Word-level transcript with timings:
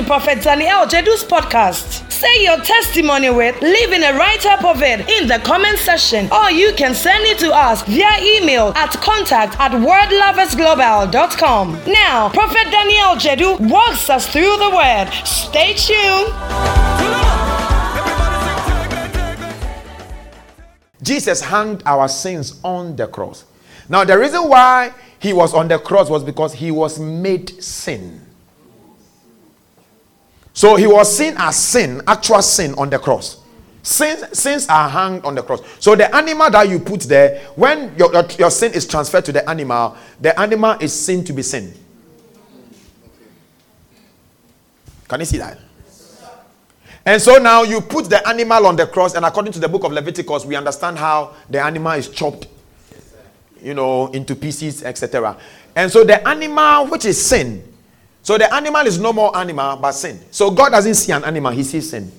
to 0.00 0.06
Prophet 0.06 0.42
Daniel 0.42 0.86
Jedu's 0.86 1.24
podcast. 1.24 2.10
Say 2.10 2.42
your 2.44 2.56
testimony 2.58 3.30
with, 3.30 3.60
leaving 3.60 4.02
a 4.02 4.14
write 4.14 4.46
up 4.46 4.64
of 4.64 4.82
it 4.82 5.06
in 5.08 5.28
the 5.28 5.38
comment 5.40 5.78
section, 5.78 6.30
or 6.32 6.50
you 6.50 6.72
can 6.74 6.94
send 6.94 7.24
it 7.24 7.38
to 7.38 7.52
us 7.52 7.82
via 7.82 8.18
email 8.22 8.72
at 8.76 8.92
contact 9.00 9.58
at 9.58 9.72
wordloversglobal.com. 9.72 11.80
Now, 11.86 12.30
Prophet 12.30 12.70
Daniel 12.70 13.16
Jedu 13.16 13.58
walks 13.68 14.08
us 14.08 14.26
through 14.26 14.56
the 14.56 14.70
word. 14.70 15.10
Stay 15.24 15.74
tuned. 15.74 16.32
Jesus 21.02 21.42
hanged 21.42 21.82
our 21.84 22.08
sins 22.08 22.58
on 22.62 22.96
the 22.96 23.06
cross. 23.06 23.44
Now, 23.88 24.04
the 24.04 24.18
reason 24.18 24.48
why 24.48 24.94
he 25.18 25.32
was 25.32 25.52
on 25.52 25.66
the 25.68 25.78
cross 25.78 26.08
was 26.08 26.24
because 26.24 26.54
he 26.54 26.70
was 26.70 26.98
made 26.98 27.62
sin. 27.62 28.29
So 30.60 30.76
he 30.76 30.86
was 30.86 31.16
seen 31.16 31.36
as 31.38 31.56
sin, 31.56 32.02
actual 32.06 32.42
sin 32.42 32.74
on 32.76 32.90
the 32.90 32.98
cross. 32.98 33.40
Sins, 33.82 34.38
sins 34.38 34.66
are 34.68 34.90
hanged 34.90 35.24
on 35.24 35.34
the 35.34 35.42
cross. 35.42 35.62
So 35.78 35.96
the 35.96 36.14
animal 36.14 36.50
that 36.50 36.68
you 36.68 36.78
put 36.78 37.00
there, 37.00 37.46
when 37.56 37.96
your, 37.96 38.12
your, 38.12 38.26
your 38.38 38.50
sin 38.50 38.74
is 38.74 38.86
transferred 38.86 39.24
to 39.24 39.32
the 39.32 39.48
animal, 39.48 39.96
the 40.20 40.38
animal 40.38 40.72
is 40.78 40.92
seen 40.92 41.24
to 41.24 41.32
be 41.32 41.40
sin. 41.40 41.72
Can 45.08 45.20
you 45.20 45.24
see 45.24 45.38
that? 45.38 45.58
And 47.06 47.22
so 47.22 47.38
now 47.38 47.62
you 47.62 47.80
put 47.80 48.10
the 48.10 48.28
animal 48.28 48.66
on 48.66 48.76
the 48.76 48.86
cross, 48.86 49.14
and 49.14 49.24
according 49.24 49.54
to 49.54 49.60
the 49.60 49.68
book 49.68 49.84
of 49.84 49.92
Leviticus, 49.92 50.44
we 50.44 50.56
understand 50.56 50.98
how 50.98 51.36
the 51.48 51.64
animal 51.64 51.92
is 51.92 52.10
chopped, 52.10 52.48
you 53.62 53.72
know, 53.72 54.08
into 54.08 54.36
pieces, 54.36 54.82
etc. 54.82 55.38
And 55.74 55.90
so 55.90 56.04
the 56.04 56.28
animal, 56.28 56.88
which 56.88 57.06
is 57.06 57.18
sin, 57.18 57.69
so 58.22 58.36
the 58.36 58.52
animal 58.54 58.86
is 58.86 58.98
no 58.98 59.12
more 59.12 59.36
animal 59.36 59.76
but 59.76 59.92
sin. 59.92 60.20
So 60.30 60.50
God 60.50 60.70
doesn't 60.70 60.94
see 60.94 61.12
an 61.12 61.24
animal, 61.24 61.52
he 61.52 61.62
sees 61.62 61.90
sin. 61.90 62.10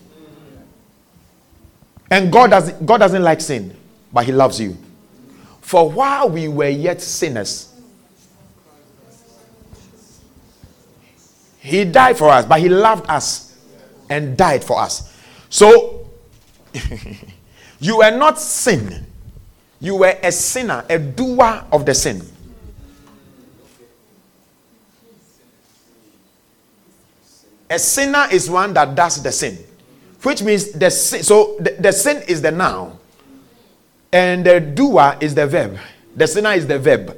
And 2.09 2.31
God, 2.31 2.49
does, 2.49 2.71
God 2.73 2.97
doesn't 2.97 3.23
like 3.23 3.39
sin, 3.39 3.75
but 4.11 4.25
he 4.25 4.31
loves 4.31 4.59
you. 4.59 4.77
For 5.61 5.89
while 5.89 6.29
we 6.29 6.47
were 6.47 6.67
yet 6.67 7.01
sinners, 7.01 7.73
he 11.59 11.85
died 11.85 12.17
for 12.17 12.29
us, 12.29 12.45
but 12.45 12.59
he 12.59 12.67
loved 12.67 13.09
us 13.09 13.57
and 14.09 14.35
died 14.35 14.63
for 14.63 14.81
us. 14.81 15.15
So 15.49 16.09
you 17.79 17.97
were 17.97 18.11
not 18.11 18.39
sin, 18.39 19.05
you 19.79 19.95
were 19.95 20.17
a 20.21 20.31
sinner, 20.31 20.83
a 20.89 20.99
doer 20.99 21.63
of 21.71 21.85
the 21.85 21.93
sin. 21.93 22.21
A 27.71 27.79
sinner 27.79 28.27
is 28.29 28.49
one 28.49 28.73
that 28.73 28.93
does 28.95 29.23
the 29.23 29.31
sin, 29.31 29.57
which 30.23 30.43
means 30.43 30.73
the 30.73 30.91
sin. 30.91 31.23
So 31.23 31.55
the, 31.57 31.77
the 31.79 31.93
sin 31.93 32.21
is 32.27 32.41
the 32.41 32.51
noun, 32.51 32.99
and 34.11 34.45
the 34.45 34.59
doer 34.59 35.15
is 35.21 35.33
the 35.33 35.47
verb. 35.47 35.79
The 36.13 36.27
sinner 36.27 36.51
is 36.51 36.67
the 36.67 36.77
verb. 36.77 37.17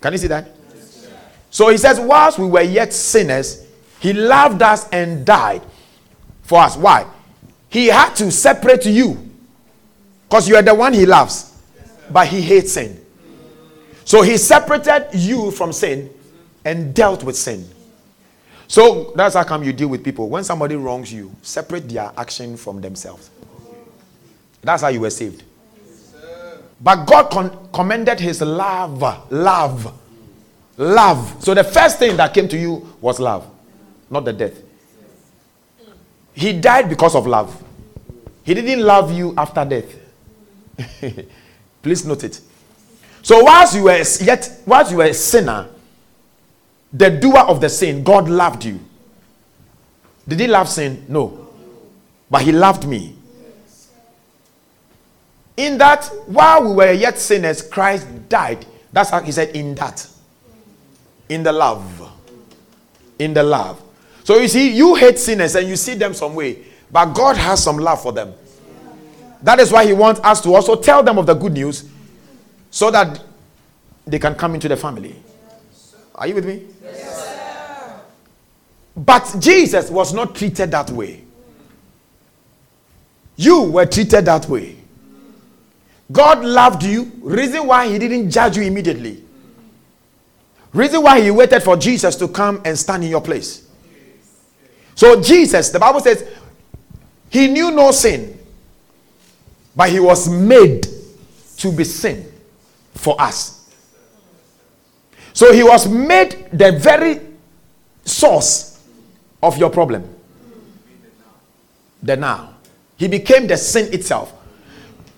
Can 0.00 0.12
you 0.12 0.18
see 0.18 0.26
that? 0.26 0.50
So 1.50 1.68
he 1.68 1.76
says, 1.76 2.00
whilst 2.00 2.40
we 2.40 2.46
were 2.46 2.62
yet 2.62 2.92
sinners, 2.92 3.64
he 4.00 4.12
loved 4.12 4.60
us 4.60 4.88
and 4.88 5.24
died 5.24 5.62
for 6.42 6.58
us. 6.60 6.76
Why? 6.76 7.06
He 7.68 7.86
had 7.86 8.14
to 8.16 8.32
separate 8.32 8.86
you 8.86 9.30
because 10.28 10.48
you 10.48 10.56
are 10.56 10.62
the 10.62 10.74
one 10.74 10.94
he 10.94 11.06
loves, 11.06 11.56
but 12.10 12.26
he 12.26 12.42
hates 12.42 12.72
sin. 12.72 13.00
So 14.04 14.22
he 14.22 14.36
separated 14.36 15.10
you 15.12 15.52
from 15.52 15.72
sin 15.72 16.10
and 16.64 16.92
dealt 16.92 17.22
with 17.22 17.36
sin. 17.36 17.68
So 18.70 19.12
that's 19.16 19.34
how 19.34 19.42
come 19.42 19.64
you 19.64 19.72
deal 19.72 19.88
with 19.88 20.04
people. 20.04 20.28
When 20.28 20.44
somebody 20.44 20.76
wrongs 20.76 21.12
you, 21.12 21.34
separate 21.42 21.88
their 21.88 22.12
action 22.16 22.56
from 22.56 22.80
themselves. 22.80 23.28
That's 24.62 24.82
how 24.82 24.88
you 24.90 25.00
were 25.00 25.10
saved. 25.10 25.42
But 26.80 27.04
God 27.04 27.30
con- 27.32 27.68
commended 27.74 28.20
his 28.20 28.40
love. 28.42 29.02
Love. 29.32 29.92
Love. 30.76 31.36
So 31.42 31.52
the 31.52 31.64
first 31.64 31.98
thing 31.98 32.16
that 32.18 32.32
came 32.32 32.46
to 32.46 32.56
you 32.56 32.94
was 33.00 33.18
love, 33.18 33.50
not 34.08 34.24
the 34.24 34.32
death. 34.32 34.54
He 36.32 36.52
died 36.52 36.88
because 36.88 37.16
of 37.16 37.26
love. 37.26 37.60
He 38.44 38.54
didn't 38.54 38.84
love 38.86 39.10
you 39.12 39.34
after 39.36 39.64
death. 39.64 39.96
Please 41.82 42.06
note 42.06 42.22
it. 42.22 42.40
So 43.22 43.42
whilst 43.42 43.74
you 43.74 43.82
were 43.82 44.00
yet 44.20 44.60
whilst 44.64 44.92
you 44.92 44.98
were 44.98 45.06
a 45.06 45.14
sinner, 45.14 45.66
the 46.92 47.10
doer 47.10 47.40
of 47.40 47.60
the 47.60 47.68
sin, 47.68 48.02
God 48.02 48.28
loved 48.28 48.64
you. 48.64 48.80
Did 50.26 50.40
he 50.40 50.46
love 50.46 50.68
sin? 50.68 51.04
No. 51.08 51.48
But 52.30 52.42
he 52.42 52.52
loved 52.52 52.86
me. 52.86 53.16
In 55.56 55.76
that, 55.78 56.06
while 56.26 56.64
we 56.64 56.74
were 56.74 56.92
yet 56.92 57.18
sinners, 57.18 57.60
Christ 57.60 58.06
died. 58.28 58.64
That's 58.92 59.10
how 59.10 59.20
he 59.20 59.32
said, 59.32 59.54
in 59.54 59.74
that. 59.74 60.06
In 61.28 61.42
the 61.42 61.52
love. 61.52 62.10
In 63.18 63.34
the 63.34 63.42
love. 63.42 63.80
So 64.24 64.38
you 64.38 64.48
see, 64.48 64.74
you 64.74 64.94
hate 64.94 65.18
sinners 65.18 65.54
and 65.56 65.68
you 65.68 65.76
see 65.76 65.94
them 65.94 66.14
some 66.14 66.34
way, 66.34 66.64
but 66.90 67.06
God 67.06 67.36
has 67.36 67.62
some 67.62 67.78
love 67.78 68.02
for 68.02 68.12
them. 68.12 68.32
That 69.42 69.58
is 69.58 69.72
why 69.72 69.86
he 69.86 69.92
wants 69.92 70.20
us 70.22 70.40
to 70.42 70.54
also 70.54 70.76
tell 70.76 71.02
them 71.02 71.18
of 71.18 71.26
the 71.26 71.34
good 71.34 71.52
news 71.52 71.88
so 72.70 72.90
that 72.90 73.22
they 74.06 74.18
can 74.18 74.34
come 74.34 74.54
into 74.54 74.68
the 74.68 74.76
family. 74.76 75.16
Are 76.14 76.26
you 76.26 76.34
with 76.34 76.46
me? 76.46 76.66
But 79.00 79.36
Jesus 79.38 79.90
was 79.90 80.12
not 80.12 80.34
treated 80.34 80.70
that 80.72 80.90
way. 80.90 81.24
You 83.36 83.62
were 83.62 83.86
treated 83.86 84.26
that 84.26 84.46
way. 84.46 84.76
God 86.12 86.44
loved 86.44 86.82
you. 86.82 87.10
Reason 87.22 87.66
why 87.66 87.88
he 87.88 87.98
didn't 87.98 88.30
judge 88.30 88.58
you 88.58 88.64
immediately. 88.64 89.24
Reason 90.74 91.02
why 91.02 91.22
he 91.22 91.30
waited 91.30 91.62
for 91.62 91.78
Jesus 91.78 92.14
to 92.16 92.28
come 92.28 92.60
and 92.66 92.78
stand 92.78 93.02
in 93.02 93.08
your 93.10 93.22
place. 93.22 93.68
So 94.94 95.18
Jesus, 95.22 95.70
the 95.70 95.78
Bible 95.78 96.00
says, 96.00 96.28
he 97.30 97.46
knew 97.48 97.70
no 97.70 97.92
sin, 97.92 98.38
but 99.74 99.88
he 99.88 99.98
was 99.98 100.28
made 100.28 100.86
to 101.56 101.72
be 101.72 101.84
sin 101.84 102.30
for 102.92 103.18
us. 103.18 103.72
So 105.32 105.54
he 105.54 105.62
was 105.62 105.88
made 105.88 106.50
the 106.52 106.72
very 106.72 107.20
source 108.04 108.69
of 109.42 109.58
your 109.58 109.70
problem. 109.70 110.08
The 112.02 112.16
now. 112.16 112.54
He 112.96 113.08
became 113.08 113.46
the 113.46 113.56
sin 113.56 113.92
itself. 113.92 114.32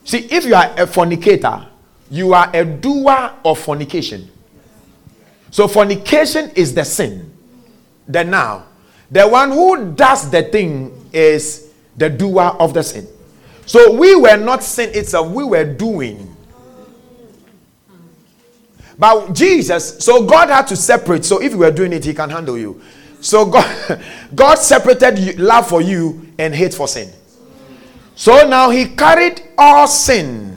See, 0.04 0.18
if 0.30 0.44
you 0.44 0.54
are 0.54 0.72
a 0.78 0.86
fornicator, 0.86 1.66
you 2.10 2.34
are 2.34 2.50
a 2.54 2.64
doer 2.64 3.32
of 3.44 3.58
fornication. 3.58 4.30
So 5.50 5.68
fornication 5.68 6.50
is 6.50 6.74
the 6.74 6.84
sin. 6.84 7.32
The 8.08 8.24
now. 8.24 8.64
The 9.10 9.28
one 9.28 9.50
who 9.50 9.92
does 9.92 10.30
the 10.30 10.42
thing 10.44 11.08
is 11.12 11.70
the 11.96 12.08
doer 12.08 12.56
of 12.58 12.74
the 12.74 12.82
sin. 12.82 13.06
So 13.66 13.92
we 13.92 14.16
were 14.16 14.36
not 14.36 14.62
sin 14.62 14.90
itself, 14.94 15.30
we 15.30 15.44
were 15.44 15.64
doing. 15.64 16.34
But 18.98 19.32
Jesus, 19.32 20.04
so 20.04 20.26
God 20.26 20.48
had 20.48 20.66
to 20.68 20.76
separate. 20.76 21.24
So 21.24 21.42
if 21.42 21.52
you 21.52 21.58
were 21.58 21.70
doing 21.70 21.92
it, 21.92 22.04
He 22.04 22.14
can 22.14 22.30
handle 22.30 22.58
you. 22.58 22.80
So 23.22 23.46
God, 23.46 24.02
God 24.34 24.56
separated 24.56 25.38
love 25.38 25.68
for 25.68 25.80
you 25.80 26.28
and 26.38 26.54
hate 26.54 26.74
for 26.74 26.86
sin. 26.88 27.10
So 28.14 28.46
now 28.46 28.68
He 28.68 28.88
carried 28.88 29.40
all 29.56 29.86
sin 29.86 30.52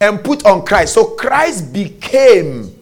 and 0.00 0.24
put 0.24 0.44
on 0.44 0.64
Christ. 0.64 0.94
So 0.94 1.04
Christ 1.14 1.72
became 1.72 2.74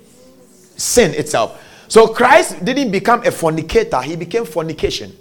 sin 0.76 1.12
itself. 1.14 1.60
So 1.88 2.08
Christ 2.08 2.64
didn't 2.64 2.90
become 2.90 3.24
a 3.26 3.30
fornicator, 3.30 4.00
he 4.00 4.16
became 4.16 4.44
fornication. 4.44 5.16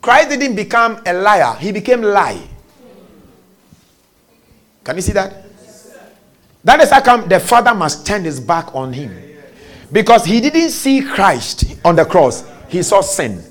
Christ 0.00 0.30
didn't 0.30 0.56
become 0.56 1.02
a 1.04 1.12
liar, 1.12 1.54
he 1.58 1.72
became 1.72 2.02
lie. 2.02 2.40
Can 4.82 4.96
you 4.96 5.02
see 5.02 5.12
that? 5.12 5.44
That 6.64 6.80
is 6.80 6.90
how 6.90 7.02
come 7.02 7.28
the 7.28 7.38
Father 7.38 7.74
must 7.74 8.06
turn 8.06 8.24
his 8.24 8.40
back 8.40 8.74
on 8.74 8.92
him. 8.92 9.29
Because 9.92 10.24
he 10.24 10.40
didn't 10.40 10.70
see 10.70 11.02
Christ 11.02 11.76
on 11.84 11.96
the 11.96 12.04
cross, 12.04 12.44
he 12.68 12.82
saw 12.82 13.00
sin. 13.00 13.42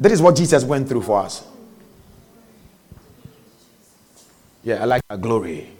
That 0.00 0.10
is 0.10 0.20
what 0.20 0.36
Jesus 0.36 0.64
went 0.64 0.88
through 0.88 1.02
for 1.02 1.20
us. 1.20 1.46
Yeah, 4.64 4.82
I 4.82 4.86
like 4.86 5.02
that 5.08 5.20
glory. 5.20 5.70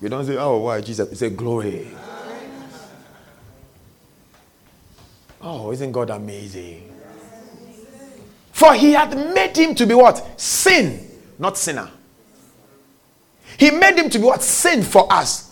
We 0.00 0.08
don't 0.08 0.24
say, 0.24 0.36
oh, 0.36 0.58
why 0.58 0.80
Jesus? 0.80 1.08
We 1.08 1.16
say 1.16 1.30
glory. 1.30 1.88
Oh, 5.40 5.72
isn't 5.72 5.92
God 5.92 6.10
amazing? 6.10 6.94
For 8.52 8.74
he 8.74 8.92
had 8.92 9.16
made 9.34 9.56
him 9.56 9.74
to 9.76 9.86
be 9.86 9.94
what? 9.94 10.40
Sin, 10.40 11.08
not 11.38 11.56
sinner. 11.56 11.90
He 13.56 13.70
made 13.70 13.96
him 13.96 14.10
to 14.10 14.18
be 14.18 14.24
what? 14.24 14.42
Sin 14.42 14.82
for 14.82 15.12
us. 15.12 15.47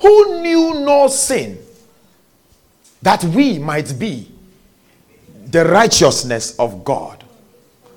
Who 0.00 0.40
knew 0.40 0.80
no 0.80 1.08
sin? 1.08 1.58
That 3.02 3.24
we 3.24 3.58
might 3.58 3.98
be 3.98 4.30
the 5.46 5.64
righteousness 5.64 6.58
of 6.58 6.84
God. 6.84 7.24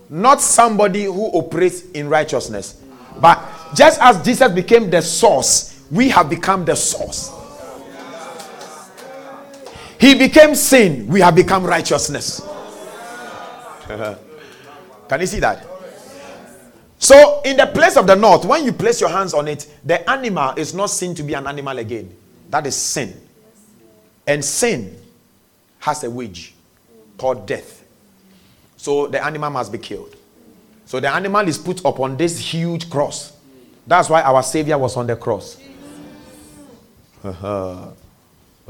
Not 0.10 0.42
somebody 0.42 1.06
who 1.06 1.26
operates 1.38 1.84
in 1.92 2.10
righteousness. 2.10 2.82
But 3.20 3.40
just 3.76 4.00
as 4.02 4.24
Jesus 4.24 4.52
became 4.52 4.90
the 4.90 5.02
source, 5.02 5.82
we 5.92 6.10
have 6.10 6.30
become 6.30 6.66
the 6.66 6.76
source. 6.76 7.32
He 10.00 10.16
became 10.16 10.56
sin, 10.56 11.08
we 11.08 11.22
have 11.22 11.36
become 11.36 11.64
righteousness. 11.64 12.42
Can 13.88 15.22
you 15.22 15.28
see 15.28 15.40
that? 15.40 15.73
So, 17.04 17.42
in 17.44 17.58
the 17.58 17.66
place 17.66 17.98
of 17.98 18.08
the 18.08 18.16
north, 18.16 18.46
when 18.46 18.64
you 18.64 18.72
place 18.72 19.02
your 19.02 19.10
hands 19.10 19.34
on 19.34 19.50
it, 19.50 19.68
the 19.84 20.10
animal 20.10 20.54
is 20.56 20.74
not 20.74 20.86
seen 20.90 21.14
to 21.16 21.24
be 21.24 21.34
an 21.34 21.46
animal 21.48 21.78
again. 21.78 22.16
That 22.50 22.66
is 22.66 22.78
sin. 22.78 23.14
And 24.26 24.44
sin 24.44 24.98
has 25.80 26.06
a 26.06 26.10
wage 26.10 26.56
called 27.18 27.46
death. 27.46 27.84
So, 28.78 29.08
the 29.08 29.22
animal 29.22 29.50
must 29.50 29.70
be 29.70 29.80
killed. 29.80 30.16
So, 30.86 31.02
the 31.02 31.14
animal 31.14 31.46
is 31.46 31.58
put 31.58 31.84
upon 31.84 32.16
this 32.16 32.40
huge 32.40 32.90
cross. 32.90 33.36
That's 33.86 34.10
why 34.10 34.22
our 34.22 34.42
Savior 34.42 34.78
was 34.78 34.96
on 34.96 35.06
the 35.06 35.18
cross. 35.18 35.58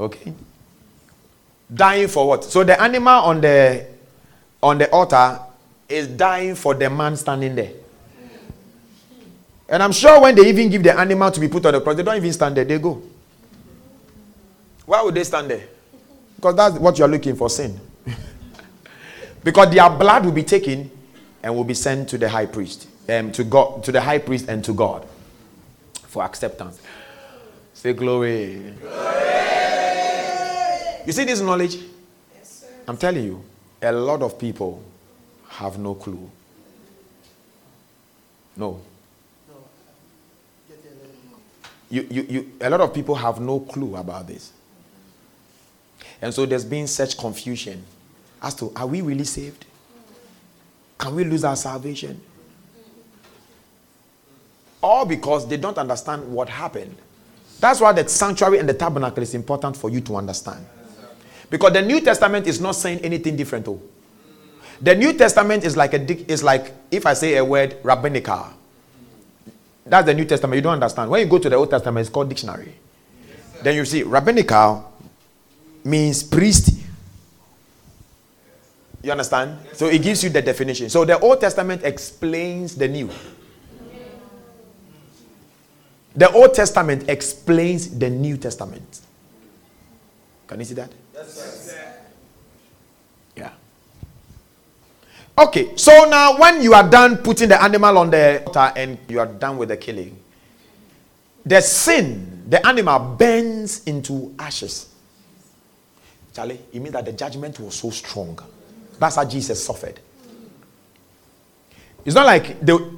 okay. 0.00 0.32
Dying 1.72 2.08
for 2.08 2.26
what? 2.26 2.42
So, 2.42 2.64
the 2.64 2.82
animal 2.82 3.14
on 3.14 3.40
the 3.40 3.86
on 4.60 4.78
the 4.78 4.90
altar 4.90 5.38
is 5.88 6.08
dying 6.08 6.56
for 6.56 6.74
the 6.74 6.90
man 6.90 7.16
standing 7.16 7.54
there. 7.54 7.83
And 9.74 9.82
I'm 9.82 9.90
sure 9.90 10.20
when 10.20 10.36
they 10.36 10.48
even 10.48 10.70
give 10.70 10.84
the 10.84 10.96
animal 10.96 11.32
to 11.32 11.40
be 11.40 11.48
put 11.48 11.66
on 11.66 11.72
the 11.72 11.80
cross, 11.80 11.96
they 11.96 12.04
don't 12.04 12.14
even 12.16 12.32
stand 12.32 12.56
there, 12.56 12.64
they 12.64 12.78
go. 12.78 13.02
Why 14.86 15.02
would 15.02 15.16
they 15.16 15.24
stand 15.24 15.50
there? 15.50 15.66
Because 16.36 16.54
that's 16.54 16.78
what 16.78 16.96
you're 16.96 17.08
looking 17.08 17.34
for 17.34 17.50
sin. 17.50 17.80
because 19.42 19.74
their 19.74 19.90
blood 19.90 20.26
will 20.26 20.30
be 20.32 20.44
taken 20.44 20.88
and 21.42 21.56
will 21.56 21.64
be 21.64 21.74
sent 21.74 22.08
to 22.10 22.18
the 22.18 22.28
high 22.28 22.46
priest, 22.46 22.86
um, 23.08 23.32
to 23.32 23.42
God, 23.42 23.82
to 23.82 23.90
the 23.90 24.00
high 24.00 24.18
priest 24.18 24.48
and 24.48 24.64
to 24.64 24.72
God 24.72 25.08
for 26.06 26.22
acceptance. 26.22 26.80
Say 27.72 27.94
glory. 27.94 28.74
glory. 28.80 28.94
You 31.04 31.12
see 31.12 31.24
this 31.24 31.40
knowledge? 31.40 31.78
Yes, 32.32 32.64
I'm 32.86 32.96
telling 32.96 33.24
you, 33.24 33.42
a 33.82 33.90
lot 33.90 34.22
of 34.22 34.38
people 34.38 34.84
have 35.48 35.80
no 35.80 35.96
clue. 35.96 36.30
No. 38.56 38.80
You, 41.90 42.06
you, 42.10 42.26
you, 42.28 42.52
a 42.60 42.70
lot 42.70 42.80
of 42.80 42.94
people 42.94 43.14
have 43.14 43.40
no 43.40 43.60
clue 43.60 43.96
about 43.96 44.26
this. 44.26 44.52
And 46.20 46.32
so 46.32 46.46
there's 46.46 46.64
been 46.64 46.86
such 46.86 47.18
confusion 47.18 47.84
as 48.42 48.54
to 48.56 48.72
are 48.76 48.86
we 48.86 49.00
really 49.00 49.24
saved? 49.24 49.64
Can 50.98 51.14
we 51.14 51.24
lose 51.24 51.44
our 51.44 51.56
salvation? 51.56 52.20
All 54.82 55.04
because 55.04 55.48
they 55.48 55.56
don't 55.56 55.78
understand 55.78 56.30
what 56.30 56.48
happened. 56.48 56.96
That's 57.60 57.80
why 57.80 57.92
the 57.92 58.06
sanctuary 58.08 58.58
and 58.58 58.68
the 58.68 58.74
tabernacle 58.74 59.22
is 59.22 59.34
important 59.34 59.76
for 59.76 59.90
you 59.90 60.00
to 60.02 60.16
understand. 60.16 60.64
Because 61.50 61.72
the 61.72 61.82
New 61.82 62.00
Testament 62.00 62.46
is 62.46 62.60
not 62.60 62.72
saying 62.72 62.98
anything 63.00 63.36
different. 63.36 63.64
Though. 63.64 63.80
The 64.80 64.94
New 64.94 65.12
Testament 65.12 65.64
is 65.64 65.76
like 65.76 65.94
a 65.94 66.30
is 66.30 66.42
like 66.42 66.72
if 66.90 67.06
I 67.06 67.14
say 67.14 67.36
a 67.36 67.44
word 67.44 67.76
rabbinical. 67.82 68.48
That's 69.86 70.06
the 70.06 70.14
New 70.14 70.24
Testament. 70.24 70.56
You 70.56 70.62
don't 70.62 70.74
understand. 70.74 71.10
When 71.10 71.20
you 71.20 71.26
go 71.26 71.38
to 71.38 71.48
the 71.48 71.56
Old 71.56 71.70
Testament, 71.70 72.06
it's 72.06 72.12
called 72.12 72.28
dictionary. 72.28 72.74
Yes, 73.28 73.62
then 73.62 73.76
you 73.76 73.84
see 73.84 74.02
rabbinical 74.02 74.92
means 75.84 76.22
priest. 76.22 76.80
You 79.02 79.12
understand? 79.12 79.58
Yes, 79.66 79.78
so 79.78 79.86
it 79.88 80.00
gives 80.02 80.24
you 80.24 80.30
the 80.30 80.40
definition. 80.40 80.88
So 80.88 81.04
the 81.04 81.18
Old 81.18 81.40
Testament 81.40 81.82
explains 81.84 82.74
the 82.74 82.88
New. 82.88 83.10
The 86.16 86.30
Old 86.30 86.54
Testament 86.54 87.08
explains 87.08 87.98
the 87.98 88.08
New 88.08 88.38
Testament. 88.38 89.00
Can 90.46 90.60
you 90.60 90.64
see 90.64 90.74
that? 90.74 90.90
Yes, 91.12 91.63
Okay, 95.36 95.76
so 95.76 96.06
now 96.08 96.38
when 96.38 96.62
you 96.62 96.74
are 96.74 96.88
done 96.88 97.16
putting 97.18 97.48
the 97.48 97.60
animal 97.60 97.98
on 97.98 98.10
the 98.10 98.42
altar 98.46 98.72
and 98.76 98.98
you 99.08 99.18
are 99.18 99.26
done 99.26 99.58
with 99.58 99.68
the 99.68 99.76
killing, 99.76 100.16
the 101.44 101.60
sin, 101.60 102.44
the 102.48 102.64
animal 102.64 103.16
bends 103.16 103.82
into 103.84 104.32
ashes. 104.38 104.90
Charlie, 106.32 106.60
it 106.72 106.80
means 106.80 106.92
that 106.92 107.04
the 107.04 107.12
judgment 107.12 107.58
was 107.58 107.74
so 107.74 107.90
strong. 107.90 108.38
That's 108.98 109.16
how 109.16 109.24
Jesus 109.24 109.64
suffered. 109.64 109.98
It's 112.04 112.14
not 112.14 112.26
like 112.26 112.60
the, 112.64 112.92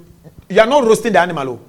you 0.48 0.60
are 0.60 0.66
not 0.66 0.84
roasting 0.84 1.12
the 1.12 1.20
animal. 1.20 1.48
Oh. 1.48 1.60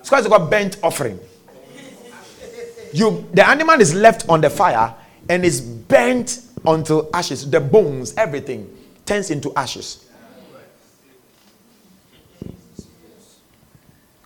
It's 0.00 0.10
called, 0.10 0.26
it's 0.26 0.50
burnt 0.50 0.78
offering. 0.82 1.18
You, 2.92 3.28
the 3.32 3.48
animal 3.48 3.80
is 3.80 3.94
left 3.94 4.28
on 4.28 4.40
the 4.40 4.50
fire 4.50 4.94
and 5.28 5.44
is 5.44 5.60
burnt 5.60 6.42
until 6.66 7.08
ashes, 7.14 7.48
the 7.48 7.60
bones, 7.60 8.14
everything 8.16 8.74
turns 9.04 9.30
into 9.30 9.52
ashes. 9.54 10.08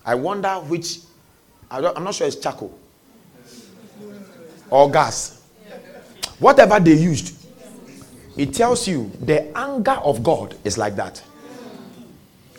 I 0.05 0.15
wonder 0.15 0.49
which, 0.55 1.01
I 1.71 1.79
am 1.79 2.05
not 2.05 2.15
sure 2.15 2.27
it's 2.27 2.37
charcoal 2.37 2.77
or 4.71 4.91
gas. 4.91 5.43
Whatever 6.39 6.81
they 6.81 6.95
used, 6.95 7.37
it 8.37 8.55
tells 8.55 8.89
you 8.89 9.11
the 9.21 9.57
anger 9.57 9.99
of 10.03 10.23
God 10.23 10.57
is 10.65 10.79
like 10.79 10.97
that. 10.97 11.23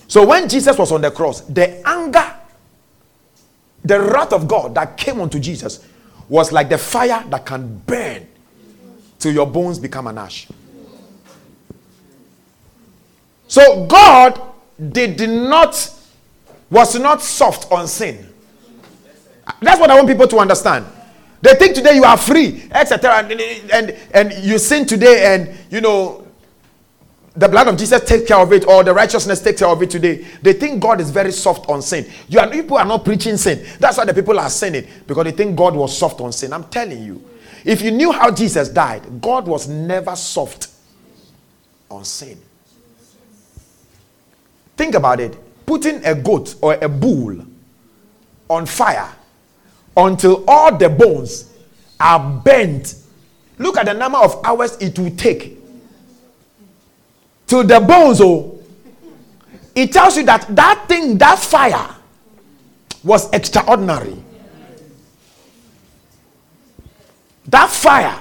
So 0.07 0.25
when 0.27 0.47
Jesus 0.47 0.77
was 0.77 0.91
on 0.91 1.01
the 1.01 1.09
cross, 1.09 1.41
the 1.41 1.87
anger, 1.87 2.35
the 3.83 3.99
wrath 3.99 4.33
of 4.33 4.47
God 4.47 4.75
that 4.75 4.97
came 4.97 5.19
onto 5.19 5.39
Jesus 5.39 5.87
was 6.29 6.51
like 6.51 6.69
the 6.69 6.77
fire 6.77 7.23
that 7.29 7.45
can 7.45 7.77
burn 7.79 8.27
till 9.21 9.33
your 9.33 9.47
bones 9.47 9.79
become 9.79 10.07
an 10.07 10.17
ash. 10.17 10.47
So 13.47 13.85
God 13.85 14.41
did 14.91 15.29
not 15.29 15.93
was 16.69 16.97
not 16.97 17.21
soft 17.21 17.71
on 17.71 17.87
sin. 17.87 18.27
That's 19.61 19.79
what 19.79 19.91
I 19.91 19.95
want 19.95 20.07
people 20.07 20.27
to 20.27 20.37
understand. 20.37 20.85
They 21.41 21.53
think 21.55 21.75
today 21.75 21.95
you 21.95 22.03
are 22.03 22.17
free, 22.17 22.63
etc. 22.71 23.17
And, 23.17 23.31
and, 23.71 23.97
and 24.13 24.43
you 24.43 24.57
sin 24.57 24.85
today, 24.85 25.35
and 25.35 25.53
you 25.69 25.81
know 25.81 26.25
the 27.35 27.47
blood 27.47 27.67
of 27.67 27.77
Jesus 27.77 28.03
takes 28.03 28.27
care 28.27 28.37
of 28.37 28.53
it, 28.53 28.67
or 28.67 28.83
the 28.83 28.93
righteousness 28.93 29.41
takes 29.41 29.59
care 29.59 29.69
of 29.69 29.81
it 29.81 29.89
today. 29.89 30.25
They 30.41 30.53
think 30.53 30.81
God 30.81 31.01
is 31.01 31.09
very 31.09 31.31
soft 31.31 31.69
on 31.69 31.81
sin. 31.81 32.05
You 32.27 32.39
are, 32.39 32.49
people 32.49 32.77
are 32.77 32.85
not 32.85 33.03
preaching 33.03 33.37
sin. 33.37 33.65
That's 33.79 33.97
why 33.97 34.05
the 34.05 34.13
people 34.13 34.39
are 34.39 34.49
sinning 34.49 34.87
because 35.07 35.25
they 35.25 35.31
think 35.31 35.57
God 35.57 35.75
was 35.75 35.97
soft 35.97 36.21
on 36.21 36.31
sin. 36.31 36.53
I'm 36.53 36.65
telling 36.65 37.03
you, 37.03 37.23
if 37.63 37.81
you 37.81 37.91
knew 37.91 38.11
how 38.11 38.31
Jesus 38.31 38.69
died, 38.69 39.21
God 39.21 39.47
was 39.47 39.67
never 39.67 40.15
soft 40.15 40.67
on 41.89 42.05
sin. 42.05 42.39
Think 44.77 44.95
about 44.95 45.19
it 45.19 45.37
putting 45.65 46.03
a 46.05 46.15
goat 46.15 46.55
or 46.61 46.73
a 46.81 46.89
bull 46.89 47.45
on 48.49 48.65
fire 48.65 49.09
until 49.95 50.43
all 50.47 50.75
the 50.75 50.89
bones 50.89 51.53
are 51.99 52.41
bent. 52.41 52.95
Look 53.57 53.77
at 53.77 53.85
the 53.85 53.93
number 53.93 54.17
of 54.17 54.41
hours 54.43 54.75
it 54.81 54.97
will 54.97 55.11
take 55.11 55.61
till 57.51 57.65
the 57.65 57.81
bones, 57.81 58.21
oh, 58.21 58.57
it 59.75 59.91
tells 59.91 60.15
you 60.15 60.23
that 60.23 60.45
that 60.55 60.85
thing, 60.87 61.17
that 61.17 61.37
fire, 61.37 61.97
was 63.03 63.29
extraordinary. 63.33 64.15
That 67.51 67.69
fire 67.69 68.17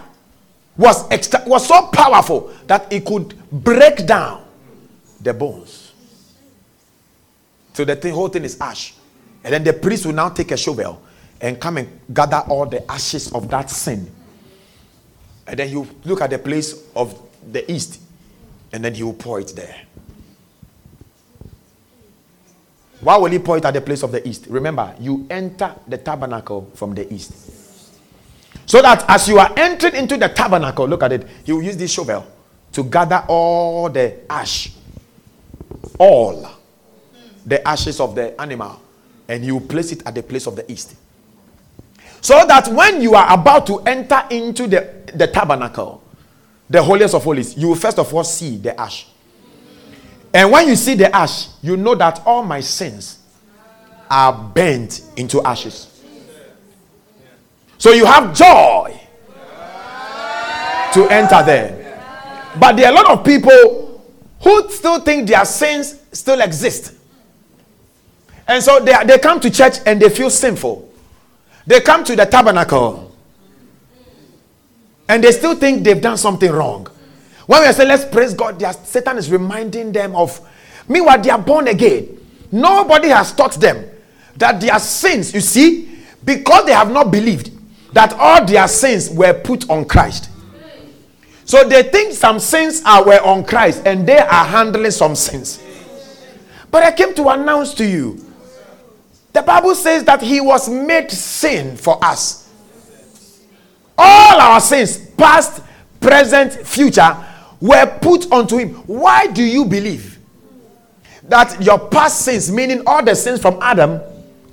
was 0.76 1.08
extra, 1.10 1.42
was 1.46 1.66
so 1.66 1.86
powerful 1.86 2.52
that 2.66 2.92
it 2.92 3.04
could 3.04 3.34
break 3.50 4.04
down 4.04 4.44
the 5.20 5.32
bones. 5.32 5.92
So 7.72 7.84
the 7.84 7.94
thing, 7.94 8.12
whole 8.12 8.28
thing 8.28 8.44
is 8.44 8.60
ash. 8.60 8.94
And 9.44 9.54
then 9.54 9.62
the 9.64 9.72
priest 9.72 10.04
will 10.04 10.14
now 10.14 10.30
take 10.30 10.50
a 10.50 10.56
shovel 10.56 11.00
and 11.40 11.60
come 11.60 11.78
and 11.78 12.00
gather 12.12 12.42
all 12.48 12.66
the 12.66 12.90
ashes 12.90 13.32
of 13.32 13.48
that 13.50 13.70
sin. 13.70 14.10
And 15.46 15.58
then 15.58 15.70
you 15.70 15.86
look 16.04 16.20
at 16.20 16.30
the 16.30 16.38
place 16.38 16.74
of 16.96 17.16
the 17.52 17.70
east 17.70 18.00
and 18.72 18.84
then 18.84 18.94
he 18.94 19.04
will 19.04 19.14
pour 19.14 19.40
it 19.40 19.52
there. 19.54 19.82
Why 23.00 23.16
will 23.16 23.30
he 23.30 23.38
pour 23.38 23.56
it 23.56 23.64
at 23.64 23.72
the 23.74 23.80
place 23.80 24.02
of 24.02 24.10
the 24.12 24.26
east? 24.28 24.46
Remember, 24.48 24.94
you 24.98 25.26
enter 25.30 25.74
the 25.86 25.98
tabernacle 25.98 26.70
from 26.74 26.94
the 26.94 27.10
east. 27.12 27.59
So 28.70 28.80
that 28.82 29.04
as 29.08 29.26
you 29.26 29.36
are 29.40 29.52
entering 29.56 29.96
into 29.96 30.16
the 30.16 30.28
tabernacle, 30.28 30.86
look 30.86 31.02
at 31.02 31.10
it, 31.10 31.26
he 31.42 31.52
will 31.52 31.60
use 31.60 31.76
this 31.76 31.92
shovel 31.92 32.24
to 32.70 32.84
gather 32.84 33.24
all 33.26 33.90
the 33.90 34.18
ash, 34.30 34.70
all 35.98 36.48
the 37.44 37.66
ashes 37.66 37.98
of 37.98 38.14
the 38.14 38.40
animal, 38.40 38.80
and 39.26 39.42
he 39.42 39.50
will 39.50 39.60
place 39.60 39.90
it 39.90 40.06
at 40.06 40.14
the 40.14 40.22
place 40.22 40.46
of 40.46 40.54
the 40.54 40.70
east. 40.70 40.94
So 42.20 42.46
that 42.46 42.68
when 42.68 43.02
you 43.02 43.16
are 43.16 43.34
about 43.34 43.66
to 43.66 43.80
enter 43.80 44.22
into 44.30 44.68
the, 44.68 44.88
the 45.16 45.26
tabernacle, 45.26 46.04
the 46.68 46.80
holiest 46.80 47.16
of 47.16 47.24
holies, 47.24 47.56
you 47.58 47.66
will 47.70 47.74
first 47.74 47.98
of 47.98 48.14
all 48.14 48.22
see 48.22 48.56
the 48.56 48.80
ash. 48.80 49.08
And 50.32 50.52
when 50.52 50.68
you 50.68 50.76
see 50.76 50.94
the 50.94 51.12
ash, 51.12 51.48
you 51.60 51.76
know 51.76 51.96
that 51.96 52.22
all 52.24 52.44
my 52.44 52.60
sins 52.60 53.18
are 54.08 54.32
burnt 54.32 55.02
into 55.16 55.42
ashes. 55.42 55.89
So 57.80 57.92
you 57.92 58.04
have 58.04 58.36
joy 58.36 59.00
to 60.92 61.08
enter 61.08 61.42
there. 61.42 62.52
But 62.58 62.76
there 62.76 62.86
are 62.86 62.92
a 62.92 62.94
lot 62.94 63.10
of 63.10 63.24
people 63.24 64.04
who 64.42 64.70
still 64.70 65.00
think 65.00 65.26
their 65.26 65.46
sins 65.46 65.98
still 66.12 66.42
exist. 66.42 66.92
And 68.46 68.62
so 68.62 68.80
they, 68.80 68.94
they 69.06 69.18
come 69.18 69.40
to 69.40 69.50
church 69.50 69.78
and 69.86 69.98
they 69.98 70.10
feel 70.10 70.28
sinful. 70.28 70.92
They 71.66 71.80
come 71.80 72.04
to 72.04 72.14
the 72.14 72.26
tabernacle 72.26 73.16
and 75.08 75.24
they 75.24 75.32
still 75.32 75.54
think 75.54 75.82
they've 75.82 76.02
done 76.02 76.18
something 76.18 76.52
wrong. 76.52 76.86
When 77.46 77.66
we 77.66 77.72
say 77.72 77.86
let's 77.86 78.04
praise 78.04 78.34
God, 78.34 78.60
Satan 78.84 79.16
is 79.16 79.32
reminding 79.32 79.92
them 79.92 80.14
of. 80.14 80.38
Meanwhile, 80.86 81.22
they 81.22 81.30
are 81.30 81.38
born 81.38 81.66
again. 81.68 82.18
Nobody 82.52 83.08
has 83.08 83.32
taught 83.32 83.54
them 83.54 83.88
that 84.36 84.60
their 84.60 84.78
sins, 84.80 85.32
you 85.32 85.40
see, 85.40 85.98
because 86.22 86.66
they 86.66 86.72
have 86.72 86.92
not 86.92 87.10
believed 87.10 87.52
that 87.92 88.12
all 88.14 88.44
their 88.44 88.68
sins 88.68 89.10
were 89.10 89.34
put 89.34 89.68
on 89.68 89.84
Christ. 89.84 90.30
So 91.44 91.68
they 91.68 91.82
think 91.82 92.12
some 92.12 92.38
sins 92.38 92.82
are 92.86 93.04
were 93.04 93.20
on 93.20 93.44
Christ 93.44 93.82
and 93.84 94.06
they 94.06 94.18
are 94.18 94.44
handling 94.44 94.92
some 94.92 95.16
sins. 95.16 95.60
But 96.70 96.84
I 96.84 96.92
came 96.92 97.14
to 97.14 97.28
announce 97.28 97.74
to 97.74 97.84
you 97.84 98.24
the 99.32 99.42
Bible 99.42 99.74
says 99.74 100.04
that 100.04 100.22
he 100.22 100.40
was 100.40 100.68
made 100.68 101.10
sin 101.10 101.76
for 101.76 102.04
us. 102.04 102.48
All 103.96 104.40
our 104.40 104.60
sins, 104.60 104.98
past, 105.16 105.62
present, 106.00 106.66
future, 106.66 107.16
were 107.60 107.86
put 108.00 108.30
onto 108.32 108.56
him. 108.56 108.70
Why 108.86 109.26
do 109.26 109.42
you 109.42 109.64
believe 109.64 110.18
that 111.24 111.62
your 111.62 111.78
past 111.78 112.22
sins, 112.22 112.50
meaning 112.50 112.82
all 112.86 113.04
the 113.04 113.14
sins 113.14 113.40
from 113.40 113.58
Adam 113.60 114.00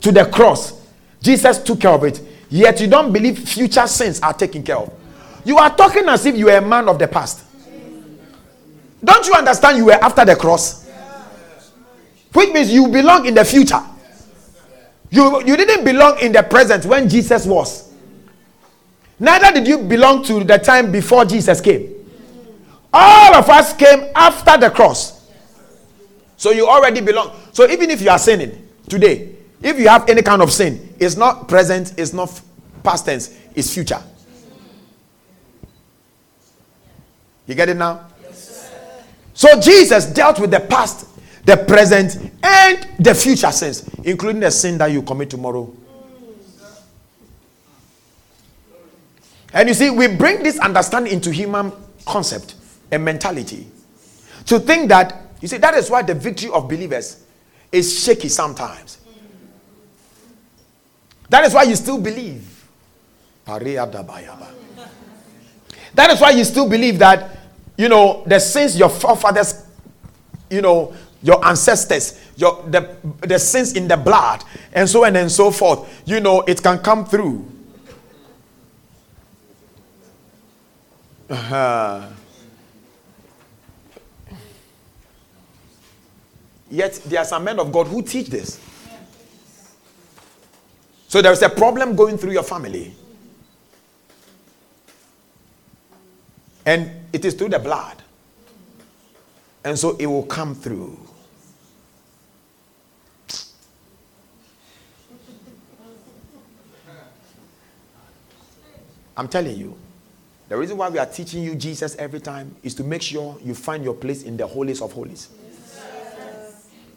to 0.01 0.12
the 0.12 0.25
cross, 0.25 0.74
Jesus 1.22 1.58
took 1.63 1.79
care 1.79 1.91
of 1.91 2.03
it, 2.03 2.22
yet 2.50 2.80
you 2.80 2.88
don't 2.88 3.12
believe 3.12 3.39
future 3.39 3.88
sins 3.88 4.20
are 4.22 4.34
taken 4.34 4.63
care 4.63 4.77
of? 4.77 4.94
You 5.46 5.58
are 5.58 5.75
talking 5.75 6.08
as 6.10 6.25
if 6.25 6.36
you 6.36 6.50
are 6.50 6.58
a 6.58 6.62
man 6.62 6.89
of 6.89 7.00
the 7.00 7.08
past. 7.08 7.46
Don't 9.04 9.25
you 9.25 9.34
understand 9.34 9.77
you 9.77 9.86
were 9.86 10.04
after 10.04 10.25
the 10.25 10.36
cross? 10.36 10.88
Which 12.34 12.54
means 12.54 12.72
you 12.72 12.88
belong 12.88 13.25
in 13.25 13.34
the 13.34 13.46
future. 13.46 13.82
You, 15.10 15.42
you 15.46 15.56
didn't 15.56 15.86
belong 15.86 16.20
in 16.20 16.32
the 16.32 16.44
present 16.44 16.86
when 16.86 17.08
Jesus 17.08 17.46
was. 17.46 17.94
Neither 19.20 19.60
did 19.60 19.68
you 19.68 19.80
belong 19.80 20.24
to 20.25 20.44
the 20.44 20.58
time 20.58 20.92
before 20.92 21.25
Jesus 21.25 21.62
came. 21.62 21.94
All 22.94 23.36
of 23.36 23.50
us 23.50 23.74
came 23.74 24.12
after 24.16 24.58
the 24.58 24.70
cross. 24.70 25.27
So 26.36 26.51
you 26.51 26.68
already 26.68 27.01
belong. 27.01 27.36
So 27.51 27.70
even 27.70 27.89
if 27.89 28.01
you 28.01 28.10
are 28.10 28.20
sinning 28.20 28.68
today, 28.88 29.37
if 29.62 29.80
you 29.80 29.88
have 29.88 30.10
any 30.10 30.22
kind 30.22 30.42
of 30.42 30.52
sin, 30.52 30.94
it's 31.00 31.16
not 31.16 31.48
present, 31.48 31.94
it's 31.98 32.14
not 32.14 32.42
past 32.84 33.06
tense, 33.06 33.38
it's 33.56 33.74
future. 33.74 34.02
You 37.48 37.56
get 37.56 37.70
it 37.70 37.78
now? 37.78 38.08
So 39.34 39.60
Jesus 39.60 40.06
dealt 40.08 40.40
with 40.40 40.52
the 40.52 40.60
past, 40.60 41.08
the 41.46 41.58
present, 41.58 42.32
and 42.44 42.88
the 43.00 43.14
future 43.16 43.52
sins, 43.52 43.90
including 44.04 44.42
the 44.42 44.52
sin 44.52 44.78
that 44.80 44.88
you 44.88 45.02
commit 45.02 45.30
tomorrow. 45.30 45.72
And 49.54 49.70
you 49.70 49.74
see, 49.74 49.90
we 49.90 50.08
bring 50.08 50.44
this 50.44 50.60
understanding 50.60 51.14
into 51.14 51.32
human 51.32 51.72
concept 52.06 52.56
and 52.92 53.04
mentality 53.04 53.68
to 54.46 54.60
think 54.60 54.90
that 54.90 55.22
you 55.42 55.48
see 55.48 55.58
that 55.58 55.74
is 55.74 55.90
why 55.90 56.02
the 56.02 56.14
victory 56.14 56.50
of 56.50 56.68
believers 56.68 57.24
is 57.72 58.04
shaky 58.04 58.30
sometimes 58.30 59.00
that 61.30 61.44
is 61.46 61.54
why 61.54 61.64
you 61.64 61.76
still 61.76 62.00
believe 62.00 62.46
that 65.94 66.12
is 66.12 66.20
why 66.22 66.30
you 66.32 66.44
still 66.44 66.70
believe 66.70 67.00
that 67.00 67.38
you 67.78 67.90
know 67.90 68.24
the 68.26 68.40
sins 68.40 68.78
your 68.78 68.90
forefathers 68.90 69.66
you 70.50 70.62
know 70.62 70.94
your 71.24 71.44
ancestors 71.46 72.20
your 72.36 72.64
the, 72.70 72.96
the 73.22 73.40
sins 73.40 73.74
in 73.74 73.88
the 73.88 73.98
blood 73.98 74.44
and 74.74 74.88
so 74.88 75.06
on 75.06 75.16
and 75.16 75.32
so 75.32 75.52
forth 75.52 76.02
you 76.06 76.20
know 76.20 76.42
it 76.42 76.62
can 76.62 76.78
come 76.80 77.06
through 77.06 77.46
uh-huh. 81.30 82.08
Yet 86.70 87.02
there 87.06 87.20
are 87.20 87.26
some 87.26 87.44
men 87.44 87.60
of 87.60 87.72
God 87.72 87.88
who 87.88 88.02
teach 88.02 88.28
this. 88.28 88.60
So 91.08 91.22
there 91.22 91.32
is 91.32 91.42
a 91.42 91.50
problem 91.50 91.96
going 91.96 92.18
through 92.18 92.34
your 92.34 92.44
family. 92.44 92.94
And 96.66 96.92
it 97.14 97.24
is 97.24 97.34
through 97.34 97.50
the 97.50 97.60
blood. 97.60 98.04
And 99.64 99.80
so 99.80 99.96
it 99.98 100.06
will 100.06 100.24
come 100.24 100.54
through. 100.54 101.00
I'm 109.16 109.28
telling 109.28 109.58
you, 109.58 109.76
the 110.50 110.58
reason 110.58 110.78
why 110.78 110.90
we 110.90 111.00
are 111.00 111.06
teaching 111.06 111.42
you 111.42 111.56
Jesus 111.56 111.96
every 111.96 112.20
time 112.20 112.56
is 112.64 112.76
to 112.76 112.84
make 112.84 113.02
sure 113.02 113.38
you 113.44 113.56
find 113.56 113.84
your 113.84 113.96
place 113.96 114.24
in 114.24 114.38
the 114.38 114.46
holiest 114.46 114.82
of 114.82 114.92
holies. 114.92 115.30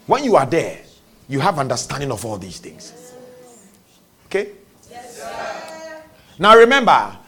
When 0.06 0.24
you 0.24 0.36
are 0.36 0.46
there, 0.46 0.80
you 1.28 1.40
have 1.40 1.58
understanding 1.58 2.10
of 2.10 2.24
all 2.24 2.36
these 2.36 2.58
things. 2.58 2.92
Okay? 4.26 4.52
Yes, 4.88 5.18
now 6.40 6.56
remember, 6.56 7.18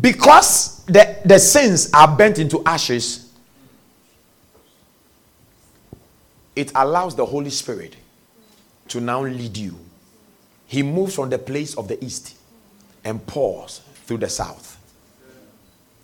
because 0.00 0.84
the, 0.84 1.18
the 1.24 1.40
sins 1.40 1.90
are 1.92 2.16
bent 2.16 2.38
into 2.38 2.62
ashes, 2.64 3.32
it 6.54 6.70
allows 6.76 7.16
the 7.16 7.26
Holy 7.26 7.50
Spirit 7.50 7.96
to 8.88 9.00
now 9.00 9.22
lead 9.22 9.56
you. 9.56 9.76
He 10.68 10.84
moves 10.84 11.16
from 11.16 11.28
the 11.28 11.38
place 11.38 11.74
of 11.76 11.88
the 11.88 12.02
east 12.02 12.36
and 13.04 13.24
pours 13.26 13.80
through 14.04 14.18
the 14.18 14.28
south. 14.28 14.78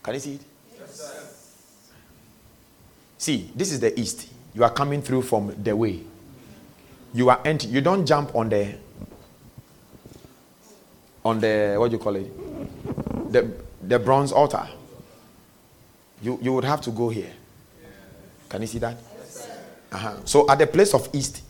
Can 0.03 0.15
you 0.15 0.21
see 0.21 0.35
it? 0.35 0.41
Yes, 0.77 1.93
see, 3.17 3.51
this 3.55 3.71
is 3.71 3.79
the 3.79 3.99
east. 3.99 4.29
You 4.55 4.65
are 4.65 4.71
coming 4.71 5.01
through 5.01 5.23
from 5.23 5.55
the 5.63 5.75
way. 5.77 6.01
You 7.15 7.31
are 7.31 7.41
empty. 7.45 7.69
You 7.69 7.81
don't 7.81 8.05
jump 8.05 8.35
on 8.35 8.49
the 8.49 8.75
on 11.25 11.41
the 11.41 11.77
what 11.79 11.91
do 11.91 11.97
you 11.97 12.03
call 12.03 12.17
it? 12.17 13.33
The 13.33 13.51
the 13.83 13.99
bronze 13.99 14.33
altar. 14.33 14.67
You 16.23 16.39
you 16.43 16.53
would 16.53 16.65
have 16.65 16.81
to 16.83 16.91
go 16.91 17.09
here. 17.09 17.33
Can 18.49 18.61
you 18.61 18.67
see 18.67 18.79
that? 18.79 18.97
Uh-huh. 19.93 20.17
So 20.25 20.51
at 20.51 20.59
the 20.59 20.67
place 20.67 20.95
of 20.95 21.09
east, 21.13 21.43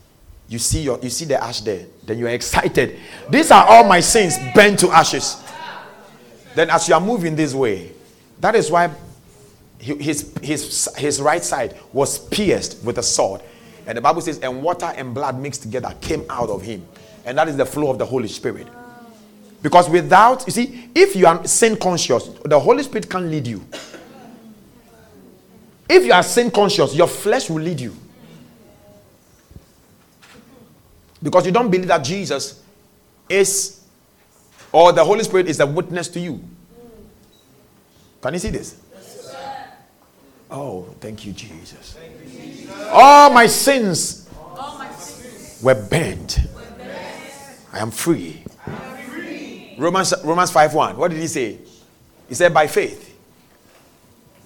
you 0.48 0.58
see 0.58 0.82
your 0.82 0.98
you 1.00 1.10
see 1.10 1.24
the 1.24 1.42
ash 1.42 1.60
there. 1.60 1.86
Then 2.04 2.18
you 2.18 2.26
are 2.26 2.30
excited. 2.30 2.98
These 3.30 3.50
are 3.50 3.64
all 3.66 3.84
my 3.84 4.00
sins 4.00 4.36
burned 4.54 4.78
to 4.80 4.90
ashes. 4.90 5.42
Then 6.54 6.70
as 6.70 6.88
you 6.88 6.94
are 6.94 7.00
moving 7.00 7.34
this 7.34 7.54
way, 7.54 7.92
that 8.40 8.54
is 8.54 8.70
why 8.70 8.90
his, 9.82 10.32
his, 10.42 10.88
his 10.96 11.20
right 11.20 11.42
side 11.42 11.78
was 11.92 12.18
pierced 12.18 12.82
with 12.84 12.98
a 12.98 13.02
sword. 13.02 13.40
And 13.86 13.98
the 13.98 14.00
Bible 14.00 14.20
says, 14.20 14.38
and 14.38 14.62
water 14.62 14.86
and 14.86 15.12
blood 15.12 15.40
mixed 15.40 15.62
together 15.62 15.94
came 16.00 16.24
out 16.30 16.50
of 16.50 16.62
him. 16.62 16.86
And 17.24 17.36
that 17.38 17.48
is 17.48 17.56
the 17.56 17.66
flow 17.66 17.90
of 17.90 17.98
the 17.98 18.06
Holy 18.06 18.28
Spirit. 18.28 18.68
Because 19.62 19.88
without, 19.88 20.44
you 20.46 20.52
see, 20.52 20.90
if 20.94 21.14
you 21.14 21.26
are 21.26 21.46
sin 21.46 21.76
conscious, 21.76 22.28
the 22.44 22.58
Holy 22.58 22.82
Spirit 22.82 23.08
can 23.08 23.30
lead 23.30 23.46
you. 23.46 23.64
If 25.88 26.04
you 26.04 26.12
are 26.12 26.22
sin 26.22 26.50
conscious, 26.50 26.94
your 26.94 27.06
flesh 27.06 27.48
will 27.48 27.62
lead 27.62 27.80
you. 27.80 27.96
Because 31.22 31.46
you 31.46 31.52
don't 31.52 31.70
believe 31.70 31.86
that 31.86 32.02
Jesus 32.02 32.60
is, 33.28 33.84
or 34.72 34.92
the 34.92 35.04
Holy 35.04 35.22
Spirit 35.22 35.48
is 35.48 35.60
a 35.60 35.66
witness 35.66 36.08
to 36.08 36.18
you. 36.18 36.42
Can 38.20 38.34
you 38.34 38.40
see 38.40 38.50
this? 38.50 38.80
Oh, 40.50 40.86
thank 41.00 41.24
you, 41.24 41.32
Jesus. 41.32 41.96
All 42.90 43.30
my 43.30 43.46
sins 43.46 44.28
were 45.62 45.74
burned. 45.74 46.48
I 47.72 47.78
am 47.78 47.90
free. 47.90 48.42
Romans, 49.82 50.14
Romans 50.24 50.50
5 50.50 50.74
1. 50.74 50.96
What 50.96 51.10
did 51.10 51.20
he 51.20 51.26
say? 51.26 51.58
He 52.28 52.34
said, 52.34 52.54
By 52.54 52.68
faith, 52.68 53.18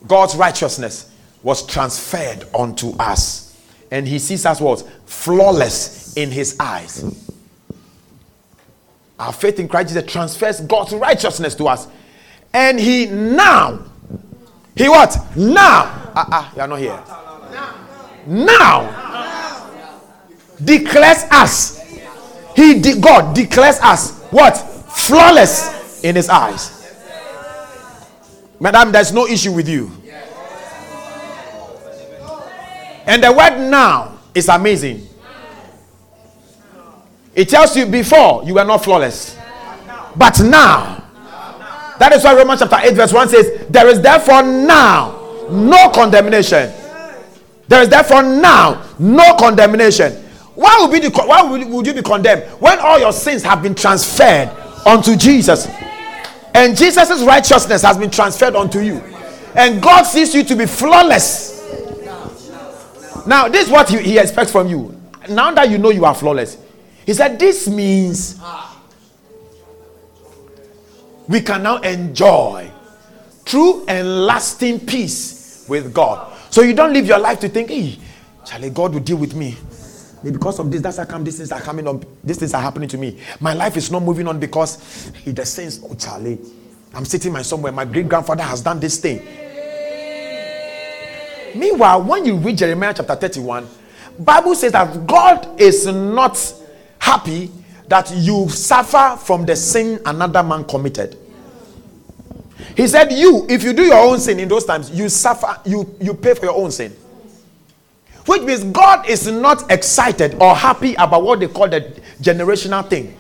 God's 0.07 0.35
righteousness 0.35 1.12
was 1.43 1.66
transferred 1.66 2.45
unto 2.57 2.97
us. 2.99 3.57
And 3.90 4.09
he 4.09 4.19
sees 4.19 4.47
us 4.47 4.61
what? 4.61 4.81
Flawless 5.05 6.16
in 6.16 6.31
his 6.31 6.57
eyes. 6.59 7.05
Our 9.19 9.33
faith 9.33 9.61
in 9.61 9.69
Christ 9.69 9.90
Jesus 9.90 10.11
transfers 10.11 10.61
God's 10.61 10.93
righteousness 10.95 11.55
to 11.57 11.66
us. 11.69 11.87
And 12.52 12.81
he 12.81 13.07
now, 13.07 13.85
he 14.75 14.88
what? 14.88 15.16
Now, 15.37 16.12
ah, 16.14 16.16
uh, 16.16 16.37
uh, 16.37 16.50
you 16.57 16.62
are 16.62 16.69
not 16.69 16.78
here. 16.78 17.05
Now, 18.26 19.05
declares 20.64 21.25
us. 21.31 21.81
He, 22.57 22.81
de- 22.81 22.99
God 22.99 23.35
declares 23.35 23.78
us 23.81 24.19
what? 24.31 24.75
Flawless 24.97 26.03
in 26.03 26.17
his 26.17 26.29
eyes. 26.29 26.73
Madam, 28.59 28.91
there's 28.91 29.12
no 29.12 29.26
issue 29.26 29.53
with 29.53 29.69
you. 29.69 29.91
And 33.07 33.23
the 33.23 33.31
word 33.31 33.71
now 33.71 34.19
is 34.35 34.49
amazing. 34.49 35.07
It 37.35 37.50
tells 37.50 37.76
you 37.76 37.87
before 37.87 38.43
you 38.45 38.55
were 38.55 38.65
not 38.65 38.83
flawless. 38.83 39.38
But 40.17 40.41
now. 40.41 41.05
That 41.99 42.12
is 42.15 42.25
why 42.25 42.35
Romans 42.35 42.61
chapter 42.61 42.79
8, 42.83 42.95
verse 42.95 43.12
1 43.12 43.29
says, 43.29 43.67
There 43.69 43.87
is 43.88 44.00
therefore 44.00 44.43
now 44.43 45.47
no 45.50 45.91
condemnation. 45.91 46.73
There 47.69 47.83
is 47.83 47.88
therefore 47.91 48.23
now 48.23 48.83
no 48.99 49.37
condemnation. 49.37 50.12
Why 50.55 50.79
would, 50.81 50.91
be 50.91 51.07
the, 51.07 51.11
why 51.11 51.43
would, 51.43 51.87
you 51.87 51.95
be 51.95 52.03
condemned 52.03 52.45
when 52.61 52.79
all 52.79 52.99
your 52.99 53.12
sins 53.12 53.43
have 53.43 53.62
been 53.62 53.75
transferred 53.75 54.50
onto 54.87 55.16
Jesus? 55.16 55.69
And 56.55 56.76
Jesus' 56.76 57.23
righteousness 57.23 57.83
has 57.83 57.99
been 57.99 58.11
transferred 58.11 58.57
unto 58.57 58.81
you. 58.81 59.02
And 59.55 59.83
God 59.83 60.05
sees 60.05 60.35
you 60.35 60.45
to 60.45 60.57
be 60.57 60.66
flawless. 60.66 61.55
Now, 63.26 63.49
this 63.49 63.66
is 63.66 63.73
what 63.73 63.88
he, 63.88 63.99
he 63.99 64.19
expects 64.19 64.52
from 64.52 64.69
you. 64.69 64.99
Now 65.28 65.52
that 65.52 65.69
you 65.69 65.78
know 65.78 65.90
you 65.90 66.05
are 66.05 66.14
flawless, 66.14 66.57
he 67.05 67.12
said, 67.12 67.38
This 67.38 67.69
means 67.69 68.40
we 71.28 71.40
can 71.40 71.62
now 71.62 71.78
enjoy 71.78 72.71
true 73.45 73.85
and 73.87 74.26
lasting 74.26 74.81
peace 74.81 75.66
with 75.69 75.93
God. 75.93 76.33
So 76.50 76.62
you 76.62 76.75
don't 76.75 76.93
live 76.93 77.07
your 77.07 77.19
life 77.19 77.40
to 77.40 77.49
think, 77.49 77.71
hey, 77.71 77.99
Charlie, 78.45 78.71
God 78.71 78.95
will 78.95 79.00
deal 79.00 79.16
with 79.16 79.35
me. 79.35 79.57
Because 80.32 80.58
of 80.58 80.71
this, 80.71 80.80
that's 80.80 80.97
how 80.99 81.04
come 81.04 81.25
these 81.25 81.36
things 81.36 81.52
are 81.52 81.60
coming 81.60 81.86
on, 81.86 82.04
these 82.25 82.39
things 82.39 82.54
are 82.54 82.62
happening 82.62 82.89
to 82.89 82.99
me. 82.99 83.19
My 83.41 83.52
life 83.52 83.76
is 83.76 83.91
not 83.91 84.02
moving 84.02 84.26
on 84.28 84.39
because 84.39 85.10
he 85.25 85.32
the 85.32 85.45
sense, 85.47 85.80
oh 85.84 85.95
Charlie, 85.95 86.39
I'm 86.95 87.04
sitting 87.04 87.32
my 87.32 87.43
somewhere. 87.43 87.73
My 87.73 87.84
great 87.84 88.08
grandfather 88.08 88.43
has 88.43 88.62
done 88.62 88.80
this 88.80 88.99
thing. 88.99 89.23
Meanwhile, 91.54 92.02
when 92.02 92.25
you 92.25 92.36
read 92.36 92.58
Jeremiah 92.58 92.95
chapter 92.95 93.15
31, 93.15 93.67
Bible 94.19 94.54
says 94.54 94.73
that 94.73 95.06
God 95.06 95.60
is 95.60 95.86
not 95.86 96.54
happy 96.99 97.50
that 97.89 98.10
you 98.17 98.49
suffer 98.49 99.17
from 99.23 99.47
the 99.47 99.54
sin 99.56 100.00
another 100.06 100.43
man 100.43 100.65
committed. 100.65 101.17
He 102.76 102.86
said, 102.86 103.12
You, 103.12 103.47
if 103.49 103.62
you 103.62 103.73
do 103.73 103.82
your 103.82 103.99
own 103.99 104.19
sin 104.19 104.41
in 104.41 104.49
those 104.49 104.65
times, 104.65 104.91
you 104.91 105.08
suffer, 105.08 105.60
you, 105.65 105.97
you 106.00 106.15
pay 106.15 106.34
for 106.34 106.47
your 106.47 106.56
own 106.56 106.71
sin. 106.71 106.95
Which 108.26 108.43
means 108.43 108.65
God 108.65 109.08
is 109.08 109.28
not 109.30 109.71
excited 109.71 110.34
or 110.41 110.54
happy 110.54 110.95
about 110.95 111.23
what 111.23 111.41
they 111.41 111.49
call 111.49 111.69
the 111.69 111.80
generational 112.21 112.89
thing. 112.89 113.17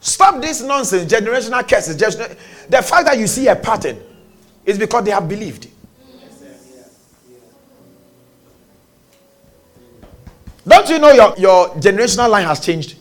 Stop 0.00 0.40
this 0.40 0.62
nonsense, 0.62 1.10
generational 1.10 1.66
curses. 1.68 1.96
The 1.96 2.82
fact 2.82 3.06
that 3.06 3.18
you 3.18 3.26
see 3.26 3.48
a 3.48 3.56
pattern 3.56 3.98
is 4.64 4.78
because 4.78 5.04
they 5.04 5.10
have 5.10 5.28
believed. 5.28 5.68
Don't 10.66 10.88
you 10.90 10.98
know 10.98 11.12
your, 11.12 11.34
your 11.38 11.68
generational 11.76 12.28
line 12.28 12.46
has 12.46 12.60
changed? 12.60 12.96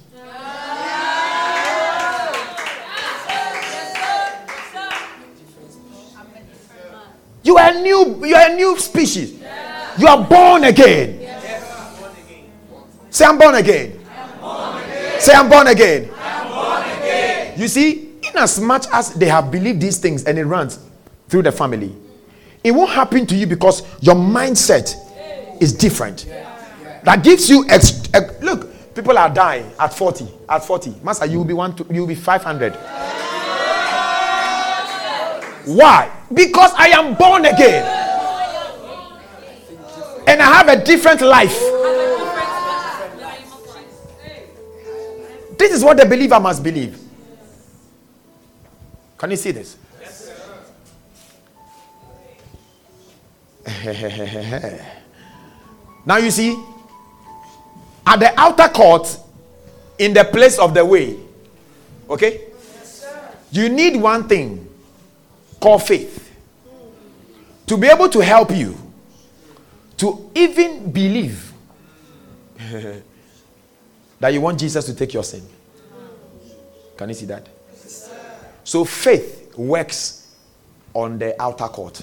Are 7.67 7.81
new, 7.81 8.25
you 8.25 8.35
are 8.35 8.49
a 8.49 8.55
new 8.55 8.77
species. 8.79 9.39
You 9.97 10.07
are 10.07 10.23
born 10.23 10.63
again. 10.63 11.19
Say 13.09 13.25
I'm 13.25 13.37
born 13.37 13.55
again. 13.55 13.99
Say 15.19 15.33
I'm 15.33 15.49
born 15.49 15.67
again. 15.67 16.09
You 17.57 17.67
see, 17.67 18.11
in 18.21 18.37
as 18.37 18.59
much 18.59 18.85
as 18.93 19.13
they 19.15 19.25
have 19.27 19.49
believed 19.51 19.81
these 19.81 19.97
things 19.97 20.23
and 20.25 20.37
it 20.37 20.45
runs 20.45 20.79
through 21.27 21.41
the 21.43 21.51
family, 21.51 21.95
it 22.63 22.71
won't 22.71 22.91
happen 22.91 23.25
to 23.25 23.35
you 23.35 23.47
because 23.47 23.81
your 24.01 24.15
mindset 24.15 24.95
is 25.59 25.73
different 25.73 26.27
that 27.03 27.23
gives 27.23 27.49
you 27.49 27.65
ex- 27.69 28.03
ex- 28.13 28.41
look 28.43 28.69
people 28.93 29.17
are 29.17 29.29
dying 29.29 29.71
at 29.79 29.93
40 29.93 30.27
at 30.49 30.63
40 30.63 30.95
master 31.03 31.25
you 31.25 31.37
will 31.37 31.45
be 31.45 31.53
one 31.53 31.75
to, 31.75 31.85
you 31.91 32.01
will 32.01 32.07
be 32.07 32.15
500 32.15 32.73
why? 35.67 36.09
Because 36.33 36.71
i 36.77 36.87
am 36.87 37.13
born 37.15 37.45
again. 37.45 37.83
And 40.27 40.41
i 40.41 40.45
have 40.45 40.69
a 40.69 40.83
different 40.83 41.21
life. 41.21 41.59
This 45.57 45.73
is 45.73 45.83
what 45.83 45.97
the 45.97 46.05
believer 46.05 46.39
must 46.39 46.63
believe. 46.63 46.97
Can 49.17 49.31
you 49.31 49.37
see 49.37 49.51
this? 49.51 49.75
Now 56.05 56.15
you 56.17 56.31
see 56.31 56.57
at 58.05 58.17
the 58.21 58.31
outer 58.39 58.69
court 58.69 59.17
in 59.99 60.13
the 60.13 60.23
place 60.23 60.57
of 60.57 60.73
the 60.73 60.85
way. 60.85 61.17
Okay? 62.09 62.45
You 63.51 63.67
need 63.67 63.97
one 63.97 64.25
thing 64.29 64.66
called 65.59 65.83
faith 65.83 66.23
to 67.65 67.77
be 67.77 67.87
able 67.87 68.09
to 68.09 68.19
help 68.19 68.51
you 68.55 68.75
to 69.97 70.31
even 70.35 70.91
believe 70.91 71.51
that 74.19 74.33
you 74.33 74.41
want 74.41 74.59
Jesus 74.59 74.85
to 74.85 74.95
take 74.95 75.13
your 75.13 75.23
sin. 75.23 75.43
Can 76.95 77.09
you 77.09 77.15
see 77.15 77.25
that? 77.27 77.47
so 78.63 78.83
faith 78.83 79.57
works 79.57 80.35
on 80.93 81.17
the 81.17 81.39
outer 81.41 81.67
court. 81.67 82.01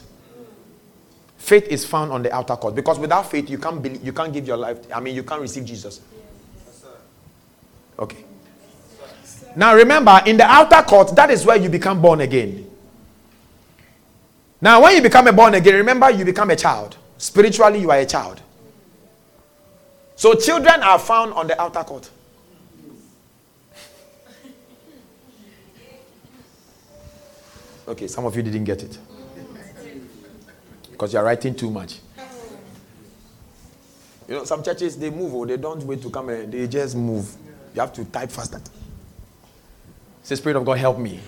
Faith 1.37 1.69
is 1.69 1.85
found 1.85 2.11
on 2.11 2.23
the 2.23 2.33
outer 2.35 2.57
court 2.57 2.75
because 2.75 2.99
without 2.99 3.31
faith 3.31 3.51
you 3.51 3.59
can't 3.59 3.83
believe, 3.83 4.03
you 4.03 4.13
can't 4.13 4.33
give 4.33 4.47
your 4.47 4.57
life. 4.57 4.79
I 4.95 5.01
mean, 5.01 5.15
you 5.15 5.23
can't 5.23 5.43
receive 5.43 5.65
Jesus. 5.65 6.01
Okay. 7.99 8.25
Now 9.57 9.75
remember, 9.75 10.21
in 10.27 10.37
the 10.37 10.45
outer 10.45 10.83
court, 10.83 11.15
that 11.15 11.31
is 11.31 11.45
where 11.45 11.57
you 11.57 11.69
become 11.69 12.01
born 12.01 12.23
again. 12.23 12.71
Now, 14.65 14.81
when 14.81 14.97
you 14.97 15.03
become 15.03 15.27
a 15.27 15.33
born 15.35 15.53
again, 15.53 15.75
remember 15.75 16.11
you 16.11 16.25
become 16.25 16.49
a 16.49 16.57
child. 16.57 16.97
Spiritually, 17.19 17.81
you 17.81 17.91
are 17.91 17.99
a 17.99 18.07
child. 18.07 18.41
So 20.17 20.33
children 20.33 20.83
are 20.83 20.99
found 20.99 21.35
on 21.35 21.47
the 21.49 21.61
outer 21.61 21.85
court. 21.85 22.09
Okay, 27.87 28.07
some 28.09 28.25
of 28.25 28.35
you 28.35 28.43
didn't 28.43 28.65
get 28.65 28.83
it 28.83 28.97
because 30.93 31.13
you're 31.13 31.23
writing 31.23 31.55
too 31.55 31.71
much. 31.71 31.99
You 34.27 34.37
know, 34.37 34.45
some 34.47 34.63
churches 34.63 34.97
they 34.97 35.11
move 35.11 35.35
or 35.35 35.47
they 35.47 35.59
don't 35.59 35.83
wait 35.83 36.01
to 36.01 36.09
come 36.09 36.31
and 36.31 36.51
they 36.51 36.67
just 36.69 36.97
move. 36.97 37.31
You 37.75 37.83
have 37.83 37.93
to 37.93 38.05
type 38.07 38.31
faster. 38.31 38.63
Say, 40.23 40.37
Spirit 40.37 40.57
of 40.57 40.65
God, 40.65 40.79
help 40.79 40.99
me. 40.99 41.21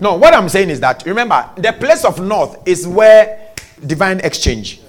No, 0.00 0.14
what 0.16 0.34
I'm 0.34 0.48
saying 0.48 0.70
is 0.70 0.80
that 0.80 1.04
remember, 1.06 1.48
the 1.56 1.72
place 1.72 2.04
of 2.04 2.20
north 2.20 2.66
is 2.66 2.86
where 2.86 3.52
divine 3.86 4.20
exchange. 4.20 4.80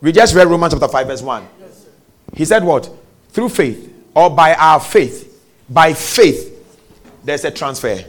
We 0.00 0.12
just 0.12 0.34
read 0.34 0.46
Romans 0.48 0.72
chapter 0.74 0.88
5, 0.88 1.06
verse 1.06 1.22
1. 1.22 1.48
He 2.34 2.44
said, 2.44 2.64
What? 2.64 2.90
Through 3.30 3.50
faith, 3.50 3.92
or 4.14 4.30
by 4.30 4.54
our 4.54 4.80
faith, 4.80 5.42
by 5.68 5.92
faith, 5.92 6.54
there's 7.24 7.44
a 7.44 7.50
transfer. 7.50 8.04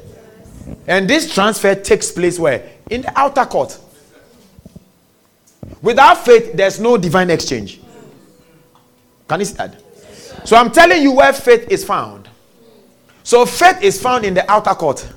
And 0.87 1.09
this 1.09 1.33
transfer 1.33 1.75
takes 1.75 2.11
place 2.11 2.39
where? 2.39 2.69
In 2.89 3.01
the 3.01 3.19
outer 3.19 3.45
court. 3.45 3.77
Without 5.81 6.25
faith, 6.25 6.53
there's 6.53 6.79
no 6.79 6.97
divine 6.97 7.29
exchange. 7.29 7.79
Can 9.27 9.39
you 9.39 9.45
see 9.45 9.55
that? 9.55 9.81
So 10.45 10.55
I'm 10.55 10.71
telling 10.71 11.01
you 11.01 11.11
where 11.11 11.33
faith 11.33 11.69
is 11.69 11.83
found. 11.83 12.29
So 13.23 13.45
faith 13.45 13.81
is 13.81 14.01
found 14.01 14.25
in 14.25 14.33
the 14.33 14.49
outer 14.49 14.73
court. 14.73 15.07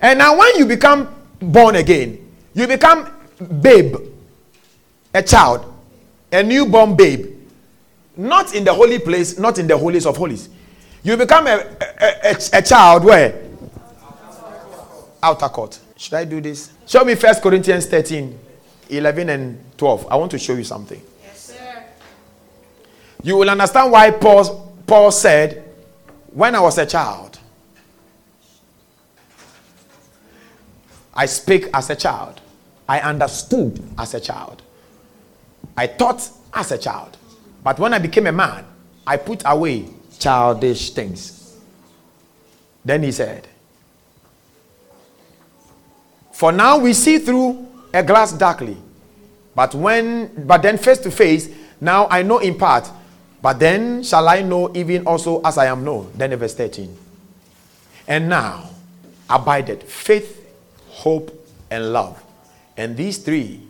And 0.00 0.18
now 0.18 0.38
when 0.38 0.56
you 0.56 0.66
become 0.66 1.14
born 1.40 1.76
again, 1.76 2.24
you 2.54 2.66
become 2.66 3.10
babe, 3.60 3.96
a 5.14 5.22
child, 5.22 5.72
a 6.32 6.42
newborn 6.42 6.94
babe. 6.96 7.34
Not 8.16 8.54
in 8.54 8.64
the 8.64 8.74
holy 8.74 8.98
place, 8.98 9.38
not 9.38 9.58
in 9.58 9.66
the 9.66 9.78
holiest 9.78 10.06
of 10.06 10.16
holies. 10.16 10.48
You 11.04 11.16
become 11.16 11.46
a, 11.46 11.64
a, 12.00 12.30
a, 12.30 12.36
a 12.54 12.62
child 12.62 13.04
where? 13.04 13.44
Outer 15.22 15.48
court. 15.48 15.78
Should 15.96 16.14
I 16.14 16.24
do 16.24 16.40
this? 16.40 16.70
Show 16.86 17.04
me 17.04 17.14
First 17.14 17.42
Corinthians 17.42 17.86
13, 17.86 18.38
11 18.90 19.28
and 19.28 19.64
12. 19.76 20.06
I 20.10 20.16
want 20.16 20.30
to 20.32 20.38
show 20.38 20.54
you 20.54 20.64
something. 20.64 21.00
Yes, 21.24 21.38
sir. 21.38 21.82
You 23.22 23.36
will 23.36 23.50
understand 23.50 23.92
why 23.92 24.10
Paul, 24.10 24.74
Paul 24.86 25.10
said, 25.10 25.64
When 26.32 26.54
I 26.54 26.60
was 26.60 26.78
a 26.78 26.86
child, 26.86 27.37
I 31.18 31.26
spake 31.26 31.66
as 31.74 31.90
a 31.90 31.96
child. 31.96 32.40
I 32.88 33.00
understood 33.00 33.82
as 33.98 34.14
a 34.14 34.20
child. 34.20 34.62
I 35.76 35.88
thought 35.88 36.30
as 36.54 36.70
a 36.70 36.78
child. 36.78 37.16
But 37.64 37.80
when 37.80 37.92
I 37.92 37.98
became 37.98 38.28
a 38.28 38.32
man, 38.32 38.64
I 39.04 39.16
put 39.16 39.42
away 39.44 39.86
childish 40.20 40.90
things. 40.90 41.58
Then 42.84 43.02
he 43.02 43.10
said, 43.10 43.48
For 46.32 46.52
now 46.52 46.78
we 46.78 46.92
see 46.92 47.18
through 47.18 47.66
a 47.92 48.02
glass 48.04 48.32
darkly, 48.32 48.76
but 49.56 49.74
when 49.74 50.46
but 50.46 50.62
then 50.62 50.78
face 50.78 50.98
to 50.98 51.10
face, 51.10 51.48
now 51.80 52.06
I 52.08 52.22
know 52.22 52.38
in 52.38 52.56
part, 52.56 52.88
but 53.42 53.58
then 53.58 54.04
shall 54.04 54.28
I 54.28 54.42
know 54.42 54.70
even 54.72 55.04
also 55.04 55.42
as 55.42 55.58
I 55.58 55.66
am 55.66 55.82
known. 55.84 56.12
Then 56.14 56.34
verse 56.36 56.54
13. 56.54 56.96
And 58.06 58.28
now 58.28 58.70
abided 59.28 59.82
faith, 59.82 60.37
hope, 60.98 61.30
and 61.70 61.92
love. 61.92 62.22
And 62.76 62.96
these 62.96 63.18
three, 63.18 63.60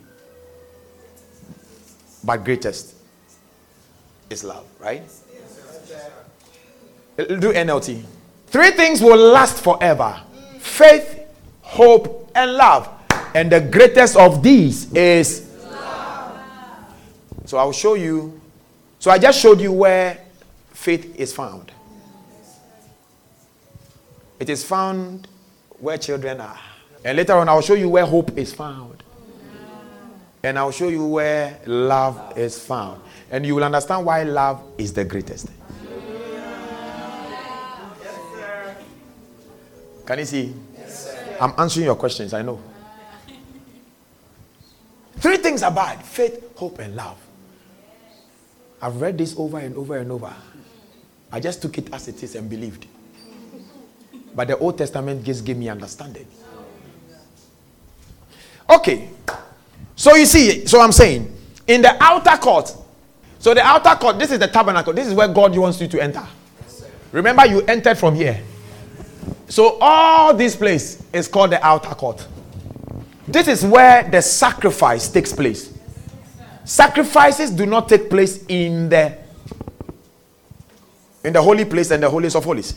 but 2.25 2.45
greatest 2.45 2.95
is 4.31 4.45
love, 4.45 4.65
right? 4.79 5.03
Do 7.17 7.53
NLT. 7.53 8.03
Three 8.47 8.71
things 8.71 9.03
will 9.03 9.19
last 9.33 9.63
forever 9.63 10.21
faith, 10.59 11.21
hope, 11.61 12.31
and 12.35 12.55
love. 12.55 12.89
And 13.35 13.53
the 13.53 13.61
greatest 13.61 14.17
of 14.17 14.43
these 14.43 14.93
is 14.93 15.55
love. 15.65 16.41
So 17.45 17.59
I'll 17.59 17.73
show 17.73 17.95
you. 17.95 18.41
So 18.99 19.11
I 19.11 19.19
just 19.19 19.41
showed 19.41 19.61
you 19.61 19.73
where 19.73 20.19
faith 20.73 21.15
is 21.17 21.33
found. 21.33 21.73
It 24.41 24.49
is 24.49 24.65
found 24.65 25.29
where 25.79 25.99
children 25.99 26.41
are. 26.41 26.59
And 27.05 27.17
later 27.17 27.35
on, 27.35 27.49
I'll 27.49 27.61
show 27.61 27.75
you 27.75 27.89
where 27.89 28.05
hope 28.05 28.37
is 28.37 28.53
found. 28.53 29.03
And 30.43 30.59
I'll 30.59 30.71
show 30.71 30.89
you 30.89 31.07
where 31.07 31.59
love 31.67 32.37
is 32.37 32.59
found. 32.59 33.01
And 33.31 33.45
you 33.45 33.55
will 33.55 33.65
understand 33.65 34.07
why 34.07 34.23
love 34.23 34.63
is 34.79 34.93
the 34.93 35.05
greatest. 35.05 35.49
Can 40.07 40.19
you 40.19 40.25
see? 40.25 40.55
I'm 41.41 41.53
answering 41.59 41.87
your 41.87 41.97
questions, 41.97 42.33
I 42.33 42.43
know. 42.43 42.61
Three 45.19 45.37
things 45.37 45.63
are 45.63 45.71
bad 45.71 46.03
faith, 46.03 46.57
hope, 46.57 46.79
and 46.79 46.97
love. 46.97 47.19
I've 48.81 49.01
read 49.01 49.19
this 49.19 49.37
over 49.37 49.59
and 49.59 49.77
over 49.77 49.99
and 49.99 50.11
over. 50.13 50.33
I 51.31 51.41
just 51.41 51.61
took 51.61 51.77
it 51.79 51.93
as 51.93 52.09
it 52.09 52.23
is 52.23 52.35
and 52.37 52.49
believed. 52.49 52.87
But 54.35 54.49
the 54.49 54.57
Old 54.59 54.79
Testament 54.79 55.25
just 55.25 55.45
gave 55.45 55.57
me 55.57 55.69
understanding. 55.69 56.27
Okay. 58.69 59.09
So 59.97 60.15
you 60.15 60.27
see, 60.27 60.67
so 60.67 60.81
I'm 60.81 60.93
saying, 60.93 61.35
in 61.67 61.83
the 61.83 61.97
outer 62.03 62.37
court, 62.37 62.75
so 63.39 63.55
the 63.55 63.63
outer 63.63 63.95
court, 64.01 64.19
this 64.19 64.31
is 64.31 64.39
the 64.39 64.49
tabernacle. 64.49 64.93
This 64.93 65.07
is 65.07 65.15
where 65.15 65.29
God 65.29 65.57
wants 65.57 65.81
you 65.81 65.89
to 65.89 66.03
enter. 66.03 66.27
Remember, 67.13 67.47
you 67.47 67.63
entered 67.63 67.97
from 67.99 68.15
here. 68.15 68.43
So 69.49 69.79
all 69.81 70.35
this 70.35 70.57
place 70.57 71.03
is 71.13 71.27
called 71.29 71.51
the 71.53 71.65
outer 71.65 71.95
court. 71.95 72.27
This 73.27 73.49
is 73.49 73.65
where 73.65 74.09
the 74.09 74.21
sacrifice 74.21 75.09
takes 75.09 75.33
place. 75.33 75.73
Sacrifices 76.65 77.51
do 77.51 77.65
not 77.67 77.89
take 77.89 78.11
place 78.11 78.45
in 78.49 78.89
the 78.89 79.17
in 81.25 81.33
the 81.33 81.43
holy 81.43 81.65
place 81.65 81.91
and 81.91 82.03
the 82.03 82.09
holiest 82.11 82.37
of 82.37 82.45
holies. 82.45 82.75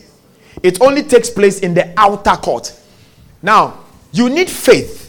It 0.62 0.80
only 0.80 1.02
takes 1.02 1.30
place 1.30 1.60
in 1.60 1.74
the 1.74 1.92
outer 1.96 2.36
court. 2.36 2.78
Now, 3.42 3.78
you 4.12 4.28
need 4.28 4.50
faith 4.50 5.01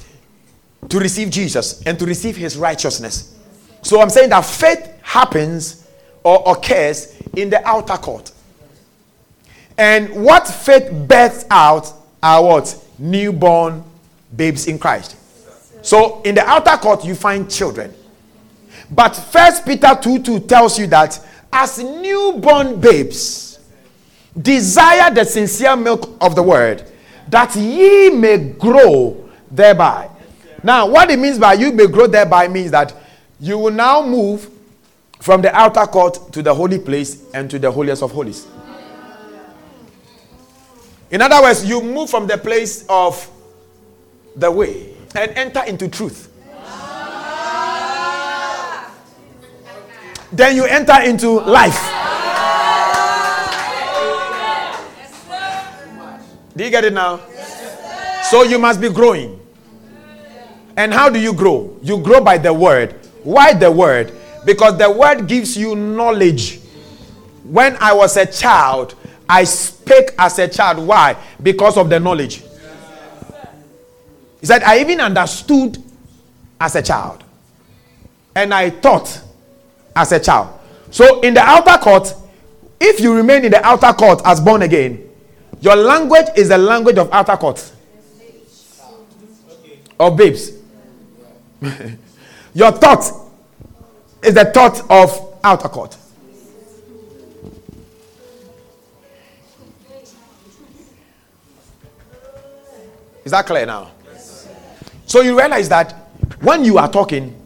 to 0.94 1.00
receive 1.00 1.32
Jesus 1.32 1.82
and 1.88 1.98
to 1.98 2.06
receive 2.06 2.38
his 2.38 2.56
righteousness. 2.56 3.36
So 3.82 4.00
I'm 4.00 4.12
saying 4.12 4.30
that 4.30 4.46
faith 4.46 4.94
happens 5.02 5.88
or 6.24 6.44
occurs 6.46 7.20
in 7.36 7.50
the 7.50 7.68
outer 7.68 7.98
court. 7.98 8.32
And 9.76 10.24
what 10.24 10.48
faith 10.48 10.92
births 11.08 11.46
out 11.50 11.92
are 12.22 12.44
what? 12.44 12.86
Newborn 13.00 13.84
babes 14.36 14.68
in 14.68 14.78
Christ. 14.78 15.16
So 15.82 16.22
in 16.22 16.36
the 16.36 16.48
outer 16.48 16.78
court, 16.78 17.04
you 17.04 17.16
find 17.16 17.50
children. 17.50 17.92
But 18.92 19.16
First 19.16 19.66
Peter 19.66 19.98
2 20.00 20.22
2 20.22 20.42
tells 20.42 20.78
you 20.78 20.86
that 20.88 21.20
as 21.52 21.80
newborn 21.80 22.80
babes, 22.80 23.58
desire 24.40 25.12
the 25.12 25.26
sincere 25.26 25.76
milk 25.76 26.08
of 26.22 26.36
the 26.36 26.44
word, 26.44 26.84
that 27.30 27.56
ye 27.56 28.12
may 28.12 28.38
grow 28.38 29.28
thereby. 29.50 30.12
Now, 30.63 30.88
what 30.88 31.12
it 31.12 31.19
means 31.19 31.38
by 31.38 31.54
you 31.54 31.71
may 31.73 31.88
grow 31.88 32.08
thereby 32.08 32.47
means 32.47 32.71
that 32.71 32.95
you 33.39 33.58
will 33.60 33.71
now 33.71 34.06
move 34.06 34.49
from 35.19 35.41
the 35.41 35.54
outer 35.54 35.86
court 35.86 36.32
to 36.32 36.41
the 36.41 36.54
holy 36.54 36.80
place 36.80 37.26
and 37.34 37.49
to 37.52 37.60
the 37.60 37.69
holiest 37.69 38.02
of 38.02 38.12
holies. 38.12 38.47
In 41.12 41.21
other 41.21 41.41
words, 41.41 41.65
you 41.65 41.82
move 41.82 42.10
from 42.10 42.28
the 42.28 42.38
place 42.38 42.86
of 42.88 43.30
the 44.36 44.49
way 44.49 44.93
and 45.15 45.32
enter 45.32 45.63
into 45.65 45.88
truth. 45.89 46.30
Then 50.32 50.56
you 50.56 50.65
enter 50.65 50.99
into 51.04 51.39
life. 51.41 51.78
Do 56.56 56.63
you 56.63 56.69
get 56.71 56.86
it 56.86 56.93
now? 56.93 57.19
So 58.32 58.43
you 58.43 58.58
must 58.58 58.82
be 58.82 58.89
growing. 58.89 59.43
And 60.76 60.94
how 60.94 61.10
do 61.10 61.20
you 61.20 61.34
grow? 61.34 61.78
You 61.82 62.00
grow 62.00 62.22
by 62.22 62.38
the 62.38 62.54
word. 62.54 62.94
Why 63.24 63.54
the 63.54 63.72
word? 63.72 64.12
Because 64.46 64.78
the 64.78 64.90
word 64.92 65.28
gives 65.28 65.56
you 65.56 65.76
knowledge. 65.76 66.60
When 67.44 67.76
I 67.78 67.94
was 67.94 68.18
a 68.18 68.26
child, 68.26 68.96
I 69.28 69.44
spake 69.44 70.12
as 70.18 70.40
a 70.40 70.48
child. 70.48 70.86
Why? 70.86 71.16
Because 71.42 71.78
of 71.78 71.90
the 71.90 72.00
knowledge. 72.00 72.44
He 74.40 74.46
said, 74.48 74.64
I 74.64 74.80
even 74.80 75.00
understood 75.00 75.78
as 76.60 76.76
a 76.76 76.82
child. 76.82 77.24
And 78.36 78.54
I 78.54 78.70
thought 78.70 79.22
as 79.96 80.12
a 80.12 80.20
child. 80.20 80.60
So 80.92 81.22
in 81.22 81.34
the 81.34 81.42
outer 81.42 81.78
court, 81.82 82.14
if 82.80 83.00
you 83.00 83.16
remain 83.16 83.46
in 83.46 83.52
the 83.52 83.66
outer 83.66 83.94
court 83.94 84.22
as 84.26 84.42
born 84.42 84.62
again, 84.64 85.10
your 85.62 85.76
language 85.76 86.26
is 86.36 86.50
the 86.50 86.58
language 86.58 86.98
of 86.98 87.10
outer 87.14 87.38
court. 87.38 87.72
Of 90.00 90.18
babes. 90.18 90.52
Your 92.54 92.71
thought 92.71 93.10
is 94.21 94.34
the 94.34 94.45
thought 94.45 94.89
of 94.89 95.39
outer 95.43 95.69
court. 95.69 95.97
Is 103.26 103.32
that 103.32 103.45
clear 103.45 103.65
now? 103.65 103.91
So 105.06 105.21
you 105.21 105.38
realize 105.38 105.69
that 105.69 105.93
when 106.41 106.65
you 106.65 106.78
are 106.78 106.91
talking, 106.91 107.39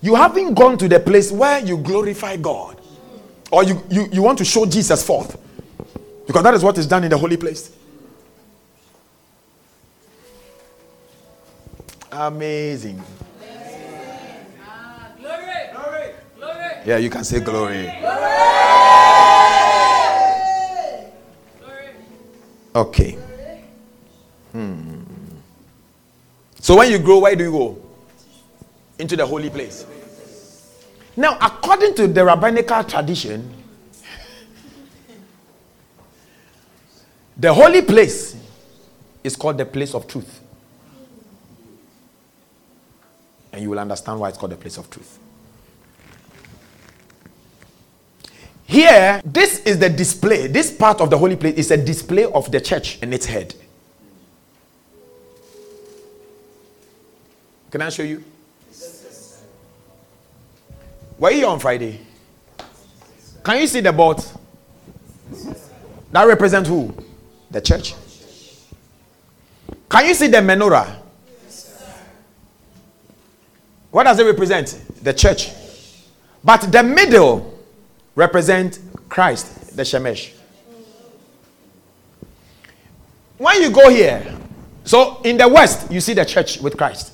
you 0.00 0.14
haven't 0.14 0.54
gone 0.54 0.78
to 0.78 0.88
the 0.88 0.98
place 0.98 1.30
where 1.30 1.60
you 1.60 1.76
glorify 1.78 2.36
God 2.36 2.80
or 3.50 3.62
you, 3.64 3.82
you, 3.90 4.08
you 4.10 4.22
want 4.22 4.38
to 4.38 4.44
show 4.44 4.64
Jesus 4.66 5.04
forth 5.04 5.38
because 6.26 6.42
that 6.42 6.54
is 6.54 6.62
what 6.62 6.78
is 6.78 6.86
done 6.86 7.04
in 7.04 7.10
the 7.10 7.18
holy 7.18 7.36
place. 7.36 7.76
Amazing. 12.10 13.02
Yeah, 16.84 16.96
you 16.98 17.10
can 17.10 17.22
say 17.22 17.38
glory. 17.40 17.92
Okay. 22.74 23.12
Hmm. 24.52 25.02
So 26.58 26.76
when 26.76 26.90
you 26.90 26.98
grow, 26.98 27.20
where 27.20 27.36
do 27.36 27.44
you 27.44 27.52
go? 27.52 27.78
Into 28.98 29.16
the 29.16 29.26
holy 29.26 29.50
place. 29.50 29.86
Now, 31.16 31.36
according 31.40 31.94
to 31.96 32.08
the 32.08 32.24
rabbinical 32.24 32.82
tradition, 32.84 33.52
the 37.36 37.52
holy 37.52 37.82
place 37.82 38.36
is 39.22 39.36
called 39.36 39.58
the 39.58 39.66
place 39.66 39.94
of 39.94 40.08
truth. 40.08 40.40
And 43.52 43.62
you 43.62 43.70
will 43.70 43.78
understand 43.78 44.18
why 44.18 44.30
it's 44.30 44.38
called 44.38 44.52
the 44.52 44.56
place 44.56 44.78
of 44.78 44.88
truth. 44.88 45.18
Here, 48.72 49.20
this 49.22 49.58
is 49.66 49.78
the 49.78 49.90
display. 49.90 50.46
This 50.46 50.72
part 50.74 51.02
of 51.02 51.10
the 51.10 51.18
holy 51.18 51.36
place 51.36 51.56
is 51.56 51.70
a 51.70 51.76
display 51.76 52.24
of 52.24 52.50
the 52.50 52.58
church 52.58 52.98
and 53.02 53.12
its 53.12 53.26
head. 53.26 53.54
Can 57.70 57.82
I 57.82 57.90
show 57.90 58.02
you? 58.02 58.24
Were 61.18 61.32
you 61.32 61.46
on 61.48 61.58
Friday? 61.58 62.00
Can 63.44 63.60
you 63.60 63.66
see 63.66 63.80
the 63.80 63.92
boat? 63.92 64.32
That 66.10 66.24
represents 66.24 66.66
who? 66.66 66.96
The 67.50 67.60
church. 67.60 67.94
Can 69.90 70.06
you 70.06 70.14
see 70.14 70.28
the 70.28 70.38
menorah? 70.38 70.96
What 73.90 74.04
does 74.04 74.18
it 74.18 74.24
represent? 74.24 74.82
The 75.02 75.12
church. 75.12 75.50
But 76.42 76.72
the 76.72 76.82
middle 76.82 77.52
represent 78.14 78.78
Christ, 79.08 79.76
the 79.76 79.82
Shemesh. 79.82 80.32
When 83.38 83.62
you 83.62 83.70
go 83.70 83.88
here, 83.88 84.38
so 84.84 85.20
in 85.22 85.36
the 85.36 85.48
west, 85.48 85.90
you 85.90 86.00
see 86.00 86.14
the 86.14 86.24
church 86.24 86.60
with 86.60 86.76
Christ. 86.76 87.12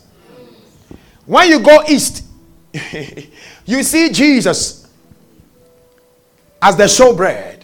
When 1.26 1.48
you 1.48 1.60
go 1.60 1.82
east, 1.88 2.24
you 3.64 3.82
see 3.82 4.10
Jesus 4.10 4.88
as 6.60 6.76
the 6.76 6.84
showbread, 6.84 7.62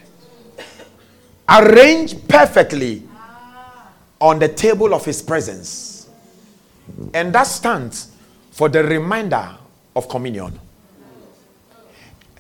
arranged 1.49 2.29
perfectly 2.29 3.03
on 4.21 4.39
the 4.39 4.49
table 4.49 4.95
of 4.95 5.05
his 5.05 5.21
presence. 5.21 6.09
And 7.13 7.35
that 7.35 7.45
stands 7.45 8.13
for 8.51 8.69
the 8.69 8.85
reminder 8.85 9.57
of 9.97 10.09
communion. 10.09 10.59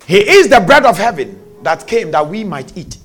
He 0.07 0.19
is 0.19 0.49
the 0.49 0.61
bread 0.61 0.85
of 0.85 0.99
heaven 0.99 1.41
that 1.63 1.87
came 1.87 2.11
that 2.11 2.29
we 2.29 2.45
might 2.45 2.77
eat. 2.77 2.99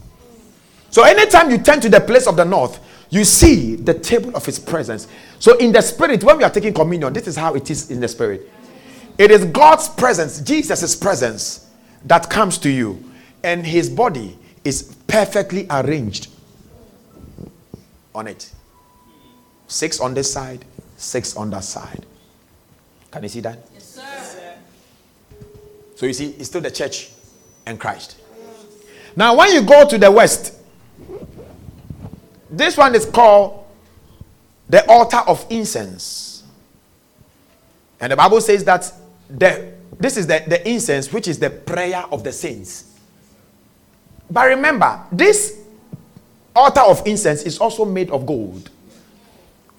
So 0.90 1.04
anytime 1.04 1.50
you 1.50 1.58
turn 1.60 1.80
to 1.82 1.90
the 1.90 2.02
place 2.02 2.28
of 2.28 2.36
the 2.36 2.46
north, 2.46 2.80
you 3.10 3.24
see 3.24 3.76
the 3.76 3.94
table 3.94 4.36
of 4.36 4.46
his 4.46 4.60
presence. 4.60 5.08
So 5.40 5.58
in 5.58 5.72
the 5.72 5.82
spirit, 5.82 6.24
when 6.24 6.38
we 6.38 6.44
are 6.44 6.50
taking 6.50 6.74
communion, 6.74 7.14
this 7.14 7.28
is 7.28 7.36
how 7.36 7.56
it 7.56 7.70
is 7.72 7.90
in 7.90 8.00
the 8.00 8.08
spirit. 8.08 8.50
It 9.18 9.32
is 9.32 9.46
God's 9.46 9.90
presence, 9.90 10.42
Jesus' 10.42 10.96
presence, 10.96 11.70
that 12.06 12.30
comes 12.30 12.58
to 12.60 12.70
you, 12.70 13.04
and 13.44 13.66
his 13.66 13.90
body 13.90 14.38
is 14.64 14.96
perfectly 15.08 15.68
arranged 15.70 16.30
on 18.14 18.28
it. 18.28 18.52
Six 19.68 20.00
on 20.00 20.14
this 20.14 20.32
side, 20.32 20.66
six 20.98 21.36
on 21.36 21.50
that 21.52 21.64
side. 21.64 22.06
Can 23.12 23.24
you 23.24 23.30
see 23.30 23.42
that? 23.42 23.60
So 26.00 26.06
you 26.06 26.14
see, 26.14 26.28
it's 26.40 26.48
still 26.48 26.62
the 26.62 26.72
church 26.72 27.10
and 27.66 27.78
Christ. 27.78 28.16
Now, 29.18 29.36
when 29.36 29.52
you 29.52 29.62
go 29.62 29.86
to 29.86 29.98
the 29.98 30.10
west, 30.10 30.54
this 32.50 32.78
one 32.78 32.96
is 32.96 33.06
called 33.06 33.66
the 34.70 34.90
altar 34.90 35.18
of 35.28 35.46
incense. 35.50 36.44
And 38.00 38.14
the 38.14 38.16
Bible 38.16 38.40
says 38.40 38.64
that 38.64 38.94
the, 39.30 39.74
this 40.00 40.16
is 40.16 40.26
the, 40.26 40.42
the 40.48 40.66
incense, 40.70 41.12
which 41.12 41.28
is 41.28 41.38
the 41.38 41.50
prayer 41.50 42.06
of 42.14 42.24
the 42.24 42.32
saints. 42.32 42.98
But 44.32 44.48
remember, 44.48 45.04
this 45.12 45.60
altar 46.56 46.80
of 46.80 47.06
incense 47.06 47.44
is 47.44 47.60
also 47.60 47.84
made 47.84 48.10
of 48.10 48.26
gold, 48.26 48.70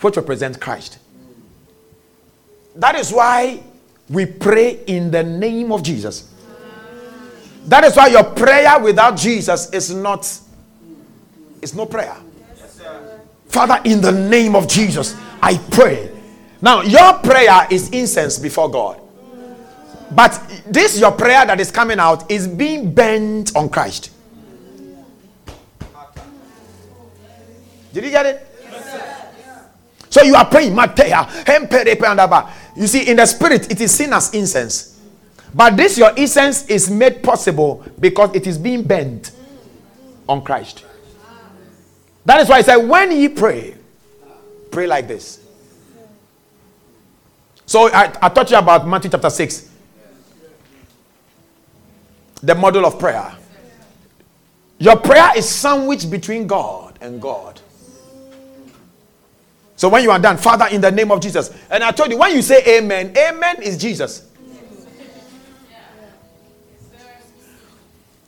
which 0.02 0.18
represents 0.18 0.58
Christ. 0.58 0.98
That 2.76 2.96
is 2.96 3.10
why 3.10 3.62
we 4.10 4.26
pray 4.26 4.82
in 4.86 5.10
the 5.10 5.22
name 5.22 5.72
of 5.72 5.82
Jesus. 5.82 6.28
That 7.66 7.84
is 7.84 7.96
why 7.96 8.08
your 8.08 8.24
prayer 8.24 8.78
without 8.80 9.16
Jesus 9.16 9.70
is 9.70 9.94
not 9.94 10.26
it's 11.62 11.74
no 11.74 11.86
prayer. 11.86 12.16
Father, 13.48 13.80
in 13.84 14.00
the 14.00 14.12
name 14.12 14.54
of 14.54 14.68
Jesus, 14.68 15.16
I 15.42 15.58
pray. 15.70 16.10
Now, 16.62 16.82
your 16.82 17.14
prayer 17.14 17.66
is 17.70 17.90
incense 17.90 18.38
before 18.38 18.70
God. 18.70 19.00
But 20.12 20.40
this 20.66 20.98
your 20.98 21.12
prayer 21.12 21.46
that 21.46 21.60
is 21.60 21.70
coming 21.70 21.98
out 21.98 22.30
is 22.30 22.48
being 22.48 22.92
bent 22.92 23.54
on 23.56 23.68
Christ. 23.68 24.10
Did 27.92 28.04
you 28.04 28.10
get 28.10 28.26
it? 28.26 28.46
So 30.10 30.22
you 30.22 30.34
are 30.34 30.44
praying, 30.44 30.74
Matea, 30.74 31.44
you 32.80 32.86
see, 32.86 33.06
in 33.10 33.18
the 33.18 33.26
spirit, 33.26 33.70
it 33.70 33.78
is 33.78 33.92
seen 33.92 34.10
as 34.14 34.32
incense. 34.32 34.98
But 35.52 35.76
this, 35.76 35.98
your 35.98 36.16
incense, 36.16 36.66
is 36.66 36.90
made 36.90 37.22
possible 37.22 37.84
because 38.00 38.34
it 38.34 38.46
is 38.46 38.56
being 38.56 38.82
bent 38.82 39.32
on 40.26 40.42
Christ. 40.42 40.86
That 42.24 42.40
is 42.40 42.48
why 42.48 42.56
I 42.56 42.62
said, 42.62 42.76
when 42.76 43.12
ye 43.12 43.28
pray, 43.28 43.74
pray 44.70 44.86
like 44.86 45.06
this. 45.08 45.44
So 47.66 47.92
I, 47.92 48.16
I 48.22 48.30
taught 48.30 48.50
you 48.50 48.56
about 48.56 48.88
Matthew 48.88 49.10
chapter 49.10 49.28
6, 49.28 49.68
the 52.42 52.54
model 52.54 52.86
of 52.86 52.98
prayer. 52.98 53.30
Your 54.78 54.96
prayer 54.96 55.36
is 55.36 55.46
sandwiched 55.46 56.10
between 56.10 56.46
God 56.46 56.98
and 57.02 57.20
God. 57.20 57.59
So 59.80 59.88
when 59.88 60.02
you 60.02 60.10
are 60.10 60.18
done, 60.18 60.36
Father, 60.36 60.66
in 60.66 60.82
the 60.82 60.90
name 60.90 61.10
of 61.10 61.22
Jesus. 61.22 61.50
And 61.70 61.82
I 61.82 61.90
told 61.90 62.10
you, 62.10 62.18
when 62.18 62.36
you 62.36 62.42
say 62.42 62.62
amen, 62.76 63.16
amen 63.16 63.62
is 63.62 63.78
Jesus. 63.78 64.28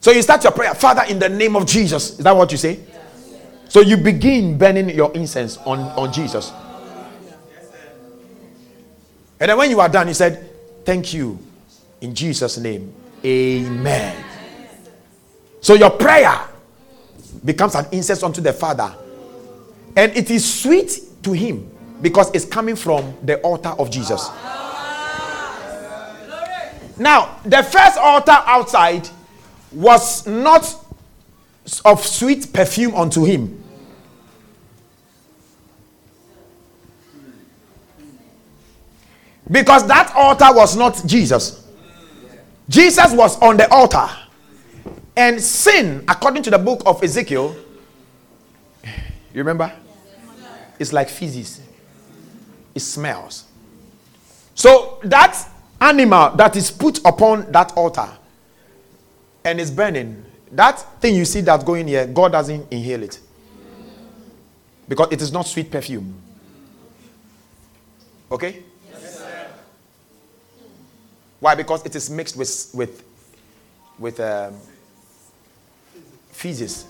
So 0.01 0.13
you 0.13 0.23
start 0.23 0.43
your 0.45 0.55
prayer, 0.55 0.75
Father, 0.75 1.03
in 1.11 1.19
the 1.19 1.29
name 1.29 1.55
of 1.55 1.67
Jesus. 1.67 2.13
Is 2.13 2.25
that 2.25 2.35
what 2.35 2.51
you 2.53 2.57
say? 2.57 2.81
So 3.69 3.83
you 3.83 3.99
begin 3.99 4.57
burning 4.57 4.89
your 4.89 5.13
incense 5.13 5.59
on, 5.59 5.81
on 5.81 6.11
Jesus. 6.11 6.55
And 9.39 9.51
then 9.51 9.59
when 9.59 9.69
you 9.69 9.81
are 9.81 9.91
done, 9.91 10.07
he 10.07 10.15
said, 10.15 10.49
Thank 10.87 11.13
you. 11.13 11.39
In 12.01 12.15
Jesus' 12.15 12.57
name. 12.57 12.95
Amen. 13.23 14.25
So 15.61 15.75
your 15.75 15.91
prayer 15.91 16.49
becomes 17.45 17.75
an 17.75 17.89
incense 17.93 18.23
unto 18.23 18.41
the 18.41 18.55
Father. 18.55 18.91
And 19.95 20.17
it 20.17 20.31
is 20.31 20.63
sweet 20.63 21.12
to 21.23 21.33
him 21.33 21.71
because 22.01 22.31
it's 22.35 22.45
coming 22.45 22.77
from 22.77 23.15
the 23.23 23.41
altar 23.41 23.71
of 23.71 23.91
Jesus. 23.91 24.29
Now, 26.99 27.39
the 27.45 27.63
first 27.63 27.97
altar 27.99 28.37
outside 28.47 29.09
was 29.73 30.27
not 30.27 30.77
of 31.85 32.05
sweet 32.05 32.53
perfume 32.53 32.95
unto 32.95 33.25
him. 33.25 33.63
Because 39.51 39.87
that 39.87 40.13
altar 40.15 40.49
was 40.51 40.77
not 40.77 41.03
Jesus. 41.07 41.67
Jesus 42.69 43.13
was 43.13 43.41
on 43.41 43.57
the 43.57 43.71
altar. 43.73 44.09
And 45.17 45.41
sin, 45.41 46.05
according 46.09 46.43
to 46.45 46.51
the 46.51 46.59
book 46.59 46.83
of 46.87 47.03
Ezekiel, 47.03 47.55
you 48.85 49.39
remember? 49.39 49.73
Is 50.83 50.93
like 50.93 51.09
feces. 51.09 51.61
It 52.75 52.81
smells. 52.81 53.45
So 54.55 54.99
that 55.05 55.49
animal 55.81 56.37
that 56.37 56.57
is 56.57 56.71
put 56.71 56.99
upon 57.07 57.51
that 57.53 57.73
altar 57.77 58.09
and 59.45 59.59
is 59.59 59.71
burning, 59.71 60.25
that 60.51 60.79
thing 61.01 61.15
you 61.15 61.25
see 61.25 61.41
that's 61.41 61.65
going 61.65 61.89
here, 61.89 62.07
God 62.07 62.33
doesn't 62.33 62.71
inhale 62.71 63.03
it. 63.03 63.19
Because 64.89 65.09
it 65.11 65.23
is 65.23 65.33
not 65.33 65.47
sweet 65.47 65.71
perfume. 65.71 66.15
Okay? 68.31 68.63
Why? 71.41 71.55
Because 71.55 71.85
it 71.85 71.97
is 71.97 72.09
mixed 72.11 72.37
with 72.37 72.71
with 72.75 73.03
with 73.99 74.21
um, 74.21 74.55
feces. 76.31 76.87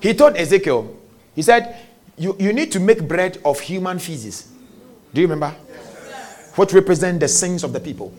He 0.00 0.14
told 0.14 0.36
Ezekiel, 0.36 0.96
he 1.34 1.42
said, 1.42 1.76
you, 2.20 2.36
you 2.38 2.52
need 2.52 2.70
to 2.72 2.80
make 2.80 3.08
bread 3.08 3.38
of 3.46 3.58
human 3.60 3.98
feces. 3.98 4.46
Do 5.14 5.22
you 5.22 5.26
remember? 5.26 5.56
Yes, 5.68 6.52
which 6.54 6.72
represent 6.74 7.18
the 7.18 7.28
sins 7.28 7.64
of 7.64 7.72
the 7.72 7.80
people. 7.80 8.12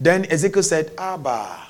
Then 0.00 0.24
Ezekiel 0.24 0.62
said, 0.62 0.92
Abba. 0.96 1.65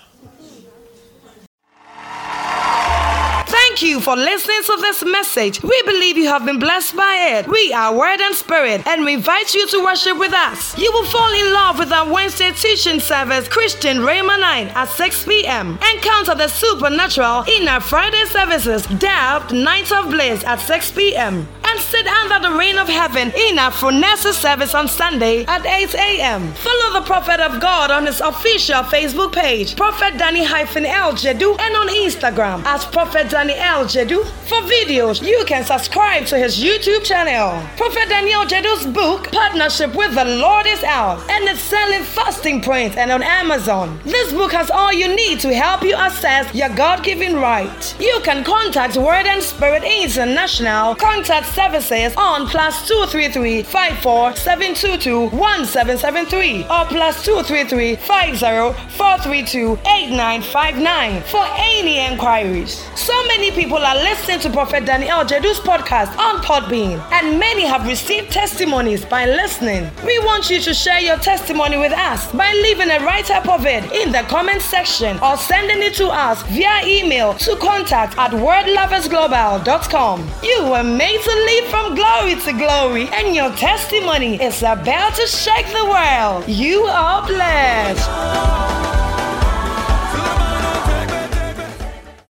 Thank 3.76 3.90
you 3.90 4.00
for 4.00 4.16
listening 4.16 4.62
to 4.62 4.78
this 4.80 5.04
message. 5.04 5.62
We 5.62 5.82
believe 5.82 6.16
you 6.16 6.28
have 6.28 6.46
been 6.46 6.58
blessed 6.58 6.96
by 6.96 7.36
it. 7.36 7.46
We 7.46 7.74
are 7.74 7.94
Word 7.94 8.22
and 8.22 8.34
Spirit, 8.34 8.86
and 8.86 9.04
we 9.04 9.12
invite 9.12 9.52
you 9.52 9.66
to 9.68 9.84
worship 9.84 10.16
with 10.16 10.32
us. 10.32 10.78
You 10.78 10.90
will 10.94 11.04
fall 11.04 11.30
in 11.34 11.52
love 11.52 11.78
with 11.78 11.92
our 11.92 12.10
Wednesday 12.10 12.52
teaching 12.52 13.00
service, 13.00 13.48
Christian 13.48 13.98
Rhema 13.98 14.40
9 14.40 14.68
at 14.68 14.86
6 14.86 15.24
p.m. 15.26 15.78
Encounter 15.92 16.34
the 16.34 16.48
supernatural 16.48 17.42
in 17.42 17.68
our 17.68 17.82
Friday 17.82 18.24
services, 18.24 18.86
Depth 18.98 19.52
Night 19.52 19.92
of 19.92 20.08
Bliss 20.08 20.42
at 20.44 20.56
6 20.60 20.92
p.m 20.92 21.46
and 21.68 21.80
sit 21.80 22.06
under 22.06 22.48
the 22.48 22.54
rain 22.56 22.78
of 22.78 22.88
heaven 22.88 23.32
in 23.36 23.58
our 23.58 23.72
service 23.72 24.74
on 24.74 24.88
Sunday 24.88 25.44
at 25.46 25.64
8 25.64 25.94
a.m. 25.94 26.52
Follow 26.54 27.00
the 27.00 27.06
Prophet 27.06 27.40
of 27.40 27.60
God 27.60 27.90
on 27.90 28.06
his 28.06 28.20
official 28.20 28.82
Facebook 28.84 29.32
page, 29.32 29.76
Prophet 29.76 30.18
Daniel 30.18 30.46
Jedu, 30.46 31.58
and 31.58 31.76
on 31.76 31.88
Instagram 31.88 32.62
as 32.64 32.84
Prophet 32.84 33.30
Daniel 33.30 33.84
Jedu. 33.84 34.24
For 34.48 34.60
videos, 34.62 35.26
you 35.26 35.44
can 35.46 35.64
subscribe 35.64 36.26
to 36.26 36.38
his 36.38 36.56
YouTube 36.56 37.04
channel. 37.04 37.62
Prophet 37.76 38.08
Daniel 38.08 38.44
Jedu's 38.44 38.86
book, 38.86 39.30
Partnership 39.32 39.94
with 39.94 40.14
the 40.14 40.24
Lord, 40.24 40.66
is 40.66 40.82
out 40.84 41.18
and 41.30 41.44
it's 41.44 41.60
selling 41.60 42.02
fasting 42.02 42.60
print 42.60 42.96
and 42.96 43.10
on 43.10 43.22
Amazon. 43.22 43.98
This 44.04 44.32
book 44.32 44.52
has 44.52 44.70
all 44.70 44.92
you 44.92 45.14
need 45.14 45.40
to 45.40 45.54
help 45.54 45.82
you 45.82 45.96
assess 45.98 46.54
your 46.54 46.68
God 46.70 47.02
given 47.02 47.36
right. 47.36 47.96
You 47.98 48.20
can 48.22 48.44
contact 48.44 48.96
Word 48.96 49.26
and 49.26 49.42
Spirit 49.42 49.82
International. 49.84 50.94
Contact 50.94 51.46
services 51.56 52.14
on 52.18 52.46
plus 52.46 52.86
233 52.86 53.62
54 53.62 54.36
722 54.36 55.34
1773 55.34 56.64
or 56.64 56.84
plus 56.84 57.24
233 57.24 57.96
50 57.96 58.76
432 58.96 59.72
8959 59.86 61.22
for 61.22 61.44
any 61.56 61.98
inquiries. 61.98 62.84
So 62.94 63.14
many 63.26 63.50
people 63.52 63.78
are 63.78 63.96
listening 63.96 64.40
to 64.40 64.50
Prophet 64.50 64.84
Daniel 64.84 65.24
Jedu's 65.24 65.58
podcast 65.58 66.16
on 66.18 66.42
Podbean, 66.42 67.00
and 67.10 67.38
many 67.38 67.64
have 67.64 67.86
received 67.86 68.30
testimonies 68.30 69.04
by 69.06 69.24
listening. 69.24 69.90
We 70.04 70.18
want 70.20 70.50
you 70.50 70.60
to 70.60 70.74
share 70.74 71.00
your 71.00 71.16
testimony 71.16 71.78
with 71.78 71.92
us 71.92 72.30
by 72.32 72.52
leaving 72.52 72.90
a 72.90 73.00
write 73.00 73.30
up 73.30 73.48
of 73.48 73.64
it 73.64 73.84
in 73.92 74.12
the 74.12 74.24
comment 74.28 74.60
section 74.60 75.18
or 75.20 75.36
sending 75.38 75.82
it 75.82 75.94
to 75.94 76.08
us 76.08 76.42
via 76.44 76.84
email 76.86 77.32
to 77.34 77.56
contact 77.56 78.18
at 78.18 78.32
wordloversglobal.com. 78.32 80.28
You 80.42 80.64
were 80.70 80.84
made 80.84 81.20
to 81.22 81.45
live 81.46 81.66
from 81.66 81.94
glory 81.94 82.34
to 82.34 82.52
glory, 82.52 83.08
and 83.12 83.32
your 83.34 83.50
testimony 83.54 84.34
is 84.42 84.62
about 84.62 85.14
to 85.14 85.26
shake 85.28 85.66
the 85.66 85.84
world. 85.84 86.48
You 86.48 86.82
are 86.82 87.24
blessed. 87.24 88.95